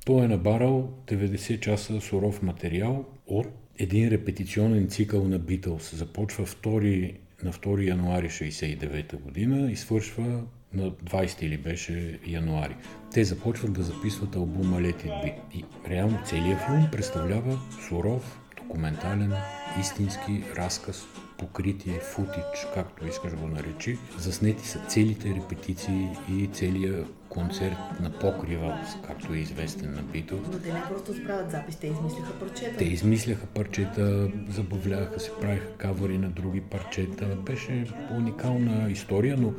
Той 0.05 0.25
е 0.25 0.29
набарал 0.29 0.93
90 1.07 1.61
часа 1.61 2.01
суров 2.01 2.43
материал 2.43 3.05
от 3.27 3.47
един 3.79 4.09
репетиционен 4.09 4.89
цикъл 4.89 5.29
на 5.29 5.39
Битълс. 5.39 5.97
Започва 5.97 6.47
2, 6.47 7.15
на 7.45 7.53
2 7.53 7.89
януари 7.89 8.29
69 8.29 9.17
година 9.17 9.73
и 9.73 9.77
свършва 9.77 10.43
на 10.75 10.91
20 10.91 11.43
или 11.43 11.59
беше 11.59 12.19
януари. 12.27 12.77
Те 13.13 13.25
започват 13.25 13.73
да 13.73 13.83
записват 13.83 14.37
албума 14.37 14.81
Let 14.81 15.07
It 15.07 15.25
Be. 15.25 15.35
И 15.55 15.65
реално 15.89 16.19
целият 16.25 16.61
филм 16.61 16.89
представлява 16.93 17.61
суров, 17.89 18.41
документален, 18.75 19.33
истински 19.81 20.45
разказ, 20.57 21.07
покритие, 21.39 22.01
футич, 22.01 22.67
както 22.75 23.07
искаш 23.07 23.35
го 23.35 23.49
наречи. 23.49 23.99
Заснети 24.19 24.69
са 24.69 24.81
целите 24.89 25.29
репетиции 25.29 26.09
и 26.31 26.47
целият 26.47 27.07
концерт 27.29 27.77
на 28.01 28.11
покрива, 28.11 28.79
както 29.07 29.35
е 29.35 29.39
известен 29.39 29.95
на 29.95 30.03
Битл. 30.03 30.35
Но 30.53 30.59
те 30.59 30.73
не 30.73 30.83
просто 30.89 31.15
справят 31.15 31.51
запис, 31.51 31.77
те 31.77 31.87
измисляха 31.87 32.33
парчета. 32.33 32.77
Те 32.77 32.85
измисляха 32.85 33.47
парчета, 33.47 34.29
забавляваха 34.49 35.21
се, 35.21 35.31
правиха 35.41 35.73
кавари 35.77 36.19
на 36.19 36.29
други 36.29 36.61
парчета. 36.61 37.27
Беше 37.27 37.87
уникална 38.17 38.91
история, 38.91 39.37
но 39.39 39.53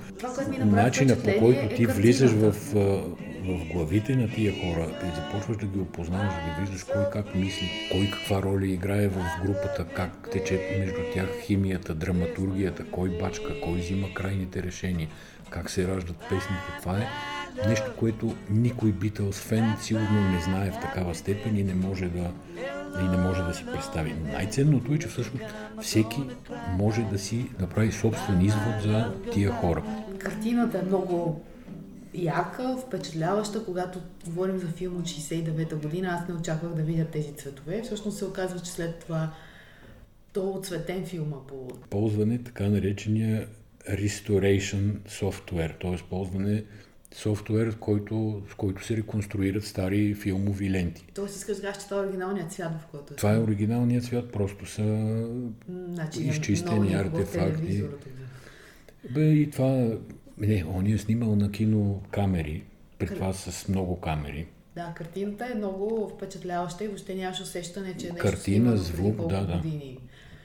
начина 0.66 1.16
по 1.16 1.40
който 1.40 1.60
е 1.60 1.76
ти 1.76 1.84
е 1.84 1.88
влизаш 1.88 2.32
в, 2.32 2.56
в 3.46 3.74
главите 3.74 4.16
на 4.16 4.30
тия 4.30 4.54
хора 4.54 4.88
и 5.04 5.16
започваш 5.16 5.58
да 5.58 5.66
ги 5.66 5.80
опознаваш, 5.80 6.34
да 6.34 6.42
ги 6.42 6.62
виждаш 6.62 6.84
кой 6.84 7.04
как 7.14 7.36
мисли, 7.36 7.70
кой 7.92 8.10
каква 8.12 8.42
роля 8.42 8.68
играе 8.68 9.08
в 9.08 9.26
групата, 9.44 9.86
как 9.96 10.30
тече 10.32 10.78
между 10.80 11.00
тях 11.14 11.28
химията, 11.42 11.96
драматургията, 11.96 12.86
кой 12.92 13.10
бачка, 13.10 13.62
кой 13.64 13.80
взима 13.80 14.14
крайните 14.14 14.64
решения, 14.64 15.08
как 15.50 15.70
се 15.70 15.88
раждат 15.88 16.18
песните. 16.18 16.80
Това 16.82 16.98
е 16.98 17.08
Нещо, 17.68 17.92
което 18.00 18.36
никой 18.50 18.92
Битълс 18.92 19.40
фен 19.40 19.74
сигурно 19.82 20.32
не 20.32 20.42
знае 20.42 20.72
в 20.72 20.80
такава 20.80 21.16
степен 21.16 21.58
и 21.58 21.64
не 21.64 21.76
може 21.76 22.06
да, 22.06 22.32
и 23.02 23.08
не 23.10 23.18
може 23.18 23.44
да 23.44 23.54
си 23.54 23.66
представи. 23.66 24.16
Но 24.22 24.32
най-ценното 24.32 24.94
е, 24.94 25.00
че 25.00 25.08
всъщност 25.08 25.46
всеки 25.82 26.22
може 26.78 27.02
да 27.02 27.20
си 27.20 27.46
направи 27.60 27.92
собствен 27.92 28.42
извод 28.42 28.82
за 28.84 29.14
тия 29.34 29.52
хора. 29.52 29.84
Картината 30.20 30.80
е 30.80 30.82
много 30.82 31.42
яка, 32.24 32.78
впечатляваща, 32.78 33.66
когато 33.66 34.00
говорим 34.26 34.58
за 34.58 34.68
филм 34.68 34.98
от 34.98 35.06
69-та 35.06 35.76
година. 35.76 36.20
Аз 36.22 36.30
не 36.30 36.36
очаквах 36.36 36.74
да 36.74 36.84
видя 36.84 37.06
тези 37.06 37.34
цветове. 37.34 37.82
Всъщност 37.82 38.18
се 38.18 38.26
оказва, 38.26 38.60
че 38.60 38.72
след 38.72 39.00
това 39.00 39.32
то 40.34 40.50
отцветен 40.50 41.06
филма 41.06 41.38
по... 41.48 41.68
Ползване 41.90 42.44
така 42.44 42.70
наречения 42.70 43.48
restoration 43.90 44.98
software, 45.10 45.82
т.е. 45.82 46.10
ползване 46.10 46.64
софтуер, 47.16 47.80
който, 47.80 48.44
с 48.52 48.54
който 48.54 48.86
се 48.86 48.98
реконструират 48.98 49.64
стари 49.64 50.14
филмови 50.14 50.72
ленти. 50.72 51.06
Тоест 51.14 51.36
искаш 51.36 51.58
да 51.58 51.74
че 51.74 51.86
това 51.86 51.98
е 51.98 52.06
оригиналният 52.06 52.52
цвят, 52.52 52.72
в 52.82 52.86
който 52.92 53.14
е. 53.14 53.16
Това 53.16 53.34
е 53.34 53.40
оригиналният 53.40 54.04
цвят, 54.04 54.32
просто 54.32 54.66
са 54.66 55.08
значи, 55.90 56.24
изчистени 56.24 56.94
артефакти. 56.94 57.84
Бе, 59.10 59.30
и 59.30 59.50
това... 59.50 59.88
Не, 60.38 60.66
он 60.68 60.86
е 60.86 60.98
снимал 60.98 61.36
на 61.36 61.52
кинокамери, 61.52 62.64
при 63.00 63.08
Кър... 63.08 63.16
това 63.16 63.34
с 63.34 63.68
много 63.68 64.00
камери. 64.00 64.46
Да, 64.76 64.94
картината 64.96 65.48
е 65.52 65.56
много 65.56 66.12
впечатляваща 66.16 66.84
и 66.84 66.88
въобще 66.88 67.16
нямаш 67.16 67.42
усещане, 67.42 67.98
че 67.98 68.08
е 68.08 68.10
нещо 68.10 68.28
Картина, 68.28 68.78
звук, 68.78 69.28
да, 69.28 69.46
да. 69.46 69.58
Години. 69.58 69.98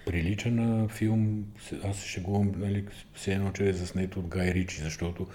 Прилича 0.06 0.50
на 0.50 0.88
филм, 0.88 1.44
аз 1.84 1.96
се 1.96 2.08
шегувам, 2.08 2.52
нали, 2.56 2.84
все 3.14 3.32
едно, 3.32 3.52
че 3.52 3.68
е 3.68 3.72
заснет 3.72 4.16
от 4.16 4.26
Гай 4.26 4.54
Ричи, 4.54 4.82
защото 4.82 5.26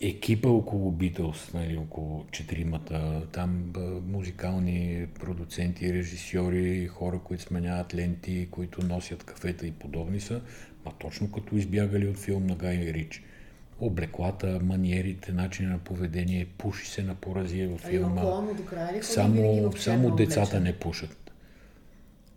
екипа 0.00 0.48
около 0.48 0.92
Битълс, 0.92 1.52
нали, 1.54 1.76
около 1.76 2.26
четиримата, 2.30 3.22
там 3.32 3.72
музикални 4.06 5.06
продуценти, 5.20 5.92
режисьори, 5.92 6.86
хора, 6.86 7.20
които 7.24 7.42
сменяват 7.42 7.94
ленти, 7.94 8.48
които 8.50 8.86
носят 8.86 9.24
кафета 9.24 9.66
и 9.66 9.72
подобни 9.72 10.20
са, 10.20 10.40
а 10.84 10.90
точно 10.90 11.32
като 11.32 11.56
избягали 11.56 12.08
от 12.08 12.18
филм 12.18 12.46
на 12.46 12.56
Гай 12.56 12.76
Рич. 12.76 13.22
Облеклата, 13.80 14.60
маниерите, 14.62 15.32
начина 15.32 15.70
на 15.70 15.78
поведение, 15.78 16.46
пуши 16.58 16.86
се 16.86 17.02
на 17.02 17.14
поразие 17.14 17.66
във 17.66 17.80
филма. 17.80 18.20
А 18.20 18.54
до 18.54 18.64
края 18.64 18.98
ли 18.98 19.02
само, 19.02 19.72
само 19.76 20.16
децата 20.16 20.60
не 20.60 20.72
пушат. 20.72 21.30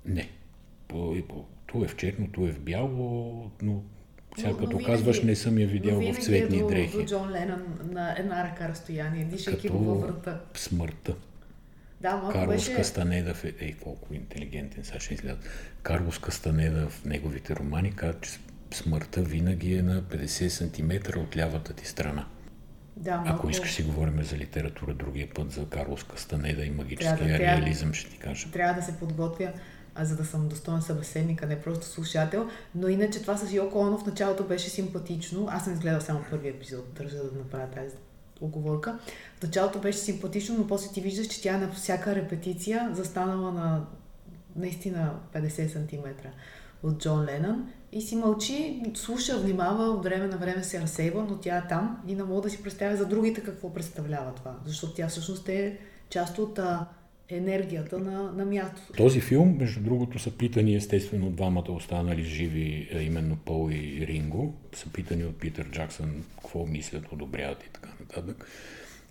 Не. 0.06 0.30
По, 0.88 1.16
по, 1.30 1.46
ту 1.68 1.84
е 1.84 1.88
в 1.88 1.96
черно, 1.96 2.28
ту 2.32 2.48
е 2.48 2.52
в 2.52 2.60
бяло, 2.60 3.52
но 3.62 3.84
сега 4.38 4.50
като 4.50 4.68
винаги, 4.68 4.86
казваш, 4.86 5.24
не 5.24 5.36
съм 5.36 5.58
я 5.58 5.68
видял 5.68 6.14
в 6.14 6.18
цветни 6.18 6.58
е 6.58 6.62
до, 6.62 6.68
дрехи. 6.68 6.98
До 6.98 7.06
Джон 7.06 7.32
Ленън 7.32 7.64
на 7.92 8.16
една 8.18 8.44
ръка 8.44 8.70
разстояние, 8.70 9.26
дишайки 9.26 9.70
го 9.70 9.78
във 9.78 10.02
врата. 10.02 10.42
смъртта. 10.54 11.16
Да, 12.02 12.16
малко 12.16 12.32
Карлос 12.32 12.56
беше... 12.56 12.76
Кастанеда, 12.76 13.34
в... 13.34 13.44
ей, 13.44 13.74
колко 13.74 14.14
интелигентен, 14.14 14.84
сега 14.84 15.00
ще 15.00 15.14
изгледа. 15.14 15.38
Карлос 15.84 16.20
Кастанеда 16.20 16.90
в 16.90 17.06
неговите 17.06 17.56
романи 17.56 17.96
казва, 17.96 18.22
че 18.22 18.32
смъртта 18.74 19.22
винаги 19.22 19.74
е 19.74 19.82
на 19.82 20.02
50 20.02 20.48
см 20.48 21.20
от 21.20 21.38
лявата 21.38 21.74
ти 21.74 21.88
страна. 21.88 22.26
Да, 22.98 23.18
малко... 23.18 23.32
Ако 23.36 23.50
искаш 23.50 23.74
си 23.74 23.84
говорим 23.84 24.24
за 24.24 24.38
литература 24.38 24.94
другия 24.94 25.30
път, 25.34 25.52
за 25.52 25.66
Карлос 25.66 26.04
Кастанеда 26.04 26.66
и 26.66 26.70
магическия 26.70 27.18
трябва, 27.18 27.40
реализъм, 27.40 27.94
ще 27.94 28.12
ти 28.12 28.18
кажа. 28.18 28.52
Трябва 28.52 28.74
да 28.74 28.82
се 28.82 29.00
подготвя 29.00 29.54
а 29.96 30.06
за 30.06 30.16
да 30.16 30.26
съм 30.26 30.48
достоен 30.48 30.82
събеседник, 30.82 31.44
а 31.44 31.48
не 31.48 31.62
просто 31.62 31.86
слушател. 31.86 32.50
Но 32.76 32.88
иначе 32.88 33.22
това 33.22 33.38
с 33.38 33.54
Йоко 33.54 33.80
Оно 33.80 33.98
в 33.98 34.06
началото 34.06 34.44
беше 34.44 34.70
симпатично. 34.70 35.48
Аз 35.50 35.64
съм 35.64 35.74
изгледал 35.74 36.02
само 36.02 36.20
първи 36.30 36.50
епизод, 36.50 36.94
държа 36.94 37.18
да 37.18 37.38
направя 37.38 37.68
тази 37.68 37.96
оговорка. 38.42 39.00
В 39.40 39.44
началото 39.44 39.80
беше 39.80 39.98
симпатично, 39.98 40.58
но 40.58 40.68
после 40.68 40.94
ти 40.94 41.02
виждаш, 41.02 41.28
че 41.28 41.42
тя 41.42 41.56
е 41.56 41.58
на 41.58 41.72
всяка 41.72 42.16
репетиция 42.16 42.90
застанала 42.94 43.52
на 43.52 43.86
наистина 44.56 45.14
50 45.34 45.68
см 45.68 46.28
от 46.84 47.00
Джон 47.00 47.26
Ленън 47.26 47.70
и 47.92 48.02
си 48.02 48.16
мълчи, 48.16 48.82
слуша, 48.94 49.40
внимава, 49.40 49.84
от 49.84 50.04
време 50.04 50.28
на 50.28 50.38
време 50.38 50.64
се 50.64 50.82
разсейва, 50.82 51.24
но 51.30 51.38
тя 51.38 51.58
е 51.58 51.68
там 51.68 52.04
и 52.08 52.16
не 52.16 52.24
мога 52.24 52.42
да 52.42 52.50
си 52.50 52.64
представя 52.64 52.98
за 52.98 53.06
другите 53.06 53.44
какво 53.44 53.74
представлява 53.74 54.34
това. 54.36 54.56
Защото 54.66 54.94
тя 54.94 55.08
всъщност 55.08 55.50
е 55.50 55.78
част 56.10 56.38
от 56.38 56.60
а, 56.60 56.86
енергията 57.30 58.00
на, 58.00 58.32
на 58.32 58.46
мястото. 58.46 58.94
Този 58.94 59.22
филм, 59.22 59.56
между 59.60 59.80
другото, 59.80 60.20
са 60.20 60.32
питани 60.32 60.76
естествено 60.76 61.30
двамата 61.30 61.72
останали 61.72 62.24
живи, 62.24 62.90
именно 63.02 63.36
Пол 63.36 63.70
и 63.72 64.08
Ринго. 64.08 64.54
Са 64.74 64.90
питани 64.90 65.26
от 65.26 65.40
Питър 65.40 65.68
Джаксън 65.72 66.24
какво 66.42 66.66
мислят, 66.66 67.04
одобряват 67.12 67.64
и 67.64 67.70
така 67.74 67.90
нататък. 68.00 68.46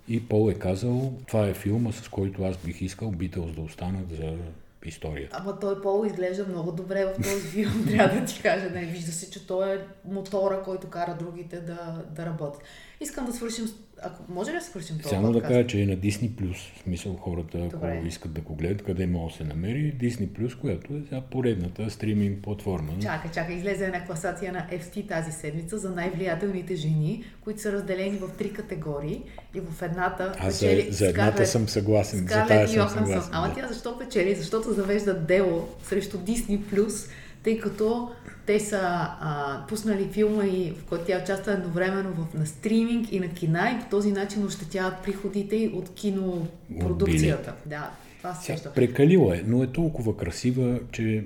И 0.09 0.29
Пол 0.29 0.51
е 0.51 0.55
казал, 0.55 1.13
това 1.27 1.49
е 1.49 1.55
филма, 1.55 1.93
с 1.93 2.09
който 2.09 2.45
аз 2.45 2.57
бих 2.57 2.83
искал 2.83 3.11
Битълс 3.11 3.55
да 3.55 3.61
останат 3.61 4.17
за 4.17 4.37
историята. 4.85 5.37
Ама 5.41 5.59
той 5.59 5.83
Пол 5.83 6.07
изглежда 6.07 6.47
много 6.47 6.73
добре 6.73 7.05
в 7.05 7.23
този 7.23 7.41
филм, 7.41 7.87
трябва 7.89 8.21
да 8.21 8.27
ти 8.27 8.43
кажа. 8.43 8.71
Не, 8.71 8.85
вижда 8.85 9.13
се, 9.13 9.31
че 9.31 9.47
той 9.47 9.75
е 9.75 9.85
мотора, 10.05 10.63
който 10.63 10.91
кара 10.91 11.17
другите 11.19 11.61
да, 11.61 12.05
да 12.11 12.27
работят. 12.27 12.63
Искам 13.01 13.27
да 13.27 13.33
свършим 13.33 13.69
ако 14.03 14.33
може 14.33 14.51
ли 14.51 14.55
да 14.55 14.61
свършим 14.61 14.99
това 14.99 15.11
Само 15.11 15.33
подкаст? 15.33 15.43
да 15.43 15.55
кажа, 15.55 15.67
че 15.67 15.83
е 15.83 15.87
на 15.87 15.97
Disney+. 15.97 16.55
В 16.55 16.83
смисъл 16.83 17.15
хората, 17.15 17.59
Добре. 17.59 17.97
ако 17.97 18.07
искат 18.07 18.33
да 18.33 18.41
го 18.41 18.55
гледат, 18.55 18.83
къде 18.85 19.07
може 19.07 19.33
да 19.33 19.39
се 19.39 19.45
намери, 19.45 19.95
Disney+, 20.01 20.61
която 20.61 20.95
е 20.95 21.01
сега 21.09 21.21
поредната 21.21 21.91
стриминг 21.91 22.43
платформа. 22.43 22.93
Чакай, 23.03 23.31
чакай, 23.31 23.57
излезе 23.57 23.85
една 23.85 24.05
класация 24.07 24.53
на 24.53 24.67
FT 24.73 25.09
тази 25.09 25.33
седмица 25.33 25.79
за 25.79 25.91
най-влиятелните 25.91 26.75
жени, 26.75 27.25
които 27.41 27.61
са 27.61 27.73
разделени 27.73 28.19
в 28.19 28.29
три 28.39 28.53
категории 28.53 29.23
и 29.55 29.61
в 29.61 29.83
едната 29.83 30.33
Аз 30.39 30.61
печели... 30.61 30.91
за, 30.91 30.97
за 30.97 31.09
едната 31.09 31.33
Скарлет, 31.33 31.49
съм 31.49 31.69
съгласен, 31.69 32.27
Скарлет 32.27 32.49
за 32.49 32.55
тази 32.55 32.75
съм 32.75 32.89
съгласен. 32.89 33.31
Ама 33.33 33.49
да. 33.49 33.55
тя 33.55 33.69
защо 33.69 33.99
печели? 33.99 34.35
Защото 34.35 34.73
завежда 34.73 35.15
дело 35.15 35.69
срещу 35.83 36.19
Disney+, 36.19 37.11
тъй 37.43 37.59
като 37.59 38.11
те 38.51 38.61
са 38.61 38.81
а, 38.83 39.65
пуснали 39.69 40.09
филма, 40.09 40.45
и, 40.45 40.71
в 40.71 40.85
който 40.85 41.05
тя 41.05 41.21
участва 41.23 41.53
едновременно 41.53 42.13
в, 42.13 42.35
на 42.35 42.47
стриминг 42.47 43.13
и 43.13 43.21
на 43.21 43.29
кина 43.29 43.71
и 43.77 43.81
по 43.81 43.91
този 43.91 44.13
начин 44.13 44.45
ощетяват 44.45 45.03
приходите 45.03 45.71
от 45.75 45.95
кинопродукцията. 45.95 47.55
Да, 47.67 47.91
това 48.19 48.35
се 48.35 48.45
сеща. 48.45 48.73
Прекалила 48.75 49.37
е, 49.37 49.43
но 49.47 49.63
е 49.63 49.67
толкова 49.67 50.17
красива, 50.17 50.81
че 50.93 51.25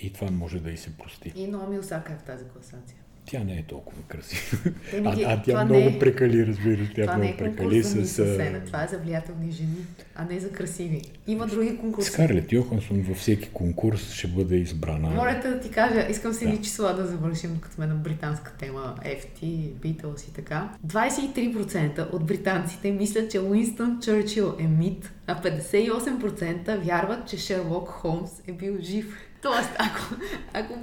и 0.00 0.12
това 0.12 0.30
може 0.30 0.60
да 0.60 0.70
и 0.70 0.76
се 0.76 0.90
прости. 0.90 1.32
И 1.36 1.46
Номи 1.46 1.78
Осака 1.78 2.12
е 2.12 2.16
в 2.16 2.22
тази 2.22 2.44
класация 2.44 2.99
тя 3.30 3.44
не 3.44 3.52
е 3.52 3.62
толкова 3.62 4.02
красива. 4.08 4.58
А, 5.04 5.16
а 5.26 5.42
тя 5.42 5.64
много 5.64 5.88
е, 5.88 5.98
прекали, 5.98 6.46
разбира 6.46 6.86
се. 6.86 6.92
Тя 6.94 7.02
това 7.02 7.16
много 7.16 7.32
е 7.32 7.36
прекали 7.36 7.82
с... 7.82 8.06
Сцена. 8.06 8.60
Това 8.66 8.84
е 8.84 8.88
за 8.88 8.98
влиятелни 8.98 9.52
жени, 9.52 9.76
а 10.14 10.24
не 10.24 10.40
за 10.40 10.50
красиви. 10.50 11.02
Има 11.26 11.46
други 11.46 11.78
конкурси. 11.78 12.10
Скарлет 12.10 12.52
Йохансон 12.52 13.02
във 13.02 13.16
всеки 13.16 13.48
конкурс 13.48 14.12
ще 14.12 14.28
бъде 14.28 14.56
избрана. 14.56 15.10
Моля 15.10 15.40
да 15.42 15.60
ти 15.60 15.70
кажа, 15.70 16.06
искам 16.10 16.32
си 16.32 16.50
да. 16.50 16.60
числа 16.60 16.94
да 16.94 17.06
завършим, 17.06 17.58
като 17.60 17.74
сме 17.74 17.86
на 17.86 17.94
британска 17.94 18.52
тема, 18.52 18.94
FT, 19.04 19.42
Beatles 19.72 20.28
и 20.28 20.32
така. 20.32 20.72
23% 20.86 22.12
от 22.12 22.26
британците 22.26 22.90
мислят, 22.90 23.30
че 23.30 23.40
Уинстън 23.40 23.98
Чърчил 24.02 24.54
е 24.58 24.66
мит, 24.66 25.12
а 25.26 25.42
58% 25.42 26.78
вярват, 26.78 27.28
че 27.28 27.36
Шерлок 27.36 27.88
Холмс 27.88 28.30
е 28.46 28.52
бил 28.52 28.76
жив. 28.80 29.16
Тоест, 29.42 29.70
ако, 29.78 30.14
ако 30.52 30.74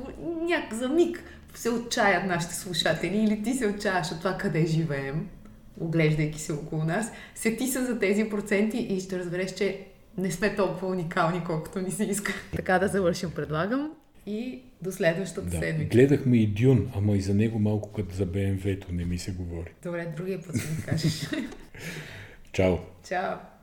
няк 0.41 0.73
за 0.73 0.89
миг 0.89 1.23
се 1.53 1.69
отчаят 1.69 2.25
нашите 2.25 2.55
слушатели 2.55 3.17
или 3.17 3.43
ти 3.43 3.53
се 3.53 3.67
отчаяш 3.67 4.11
от 4.11 4.17
това 4.17 4.37
къде 4.37 4.65
живеем, 4.65 5.27
оглеждайки 5.79 6.39
се 6.39 6.53
около 6.53 6.83
нас, 6.83 7.11
сети 7.35 7.67
се 7.67 7.85
за 7.85 7.99
тези 7.99 8.29
проценти 8.29 8.77
и 8.77 8.99
ще 8.99 9.19
разбереш, 9.19 9.53
че 9.53 9.85
не 10.17 10.31
сме 10.31 10.55
толкова 10.55 10.87
уникални, 10.87 11.43
колкото 11.43 11.79
ни 11.79 11.91
се 11.91 12.03
иска. 12.03 12.33
Така 12.55 12.79
да 12.79 12.87
завършим, 12.87 13.31
предлагам. 13.31 13.91
И 14.25 14.61
до 14.81 14.91
следващата 14.91 15.47
да. 15.47 15.57
седмица. 15.57 15.89
Гледахме 15.89 16.37
и 16.37 16.47
Дюн, 16.47 16.91
ама 16.95 17.15
и 17.15 17.21
за 17.21 17.33
него 17.33 17.59
малко 17.59 17.93
като 17.93 18.15
за 18.15 18.25
БМВ-то 18.25 18.87
не 18.91 19.05
ми 19.05 19.17
се 19.17 19.31
говори. 19.31 19.73
Добре, 19.83 20.13
другия 20.17 20.41
път 20.41 20.57
ще 20.57 20.71
ми 20.71 20.81
кажеш. 20.85 21.29
Чао. 22.51 22.77
Чао. 23.07 23.35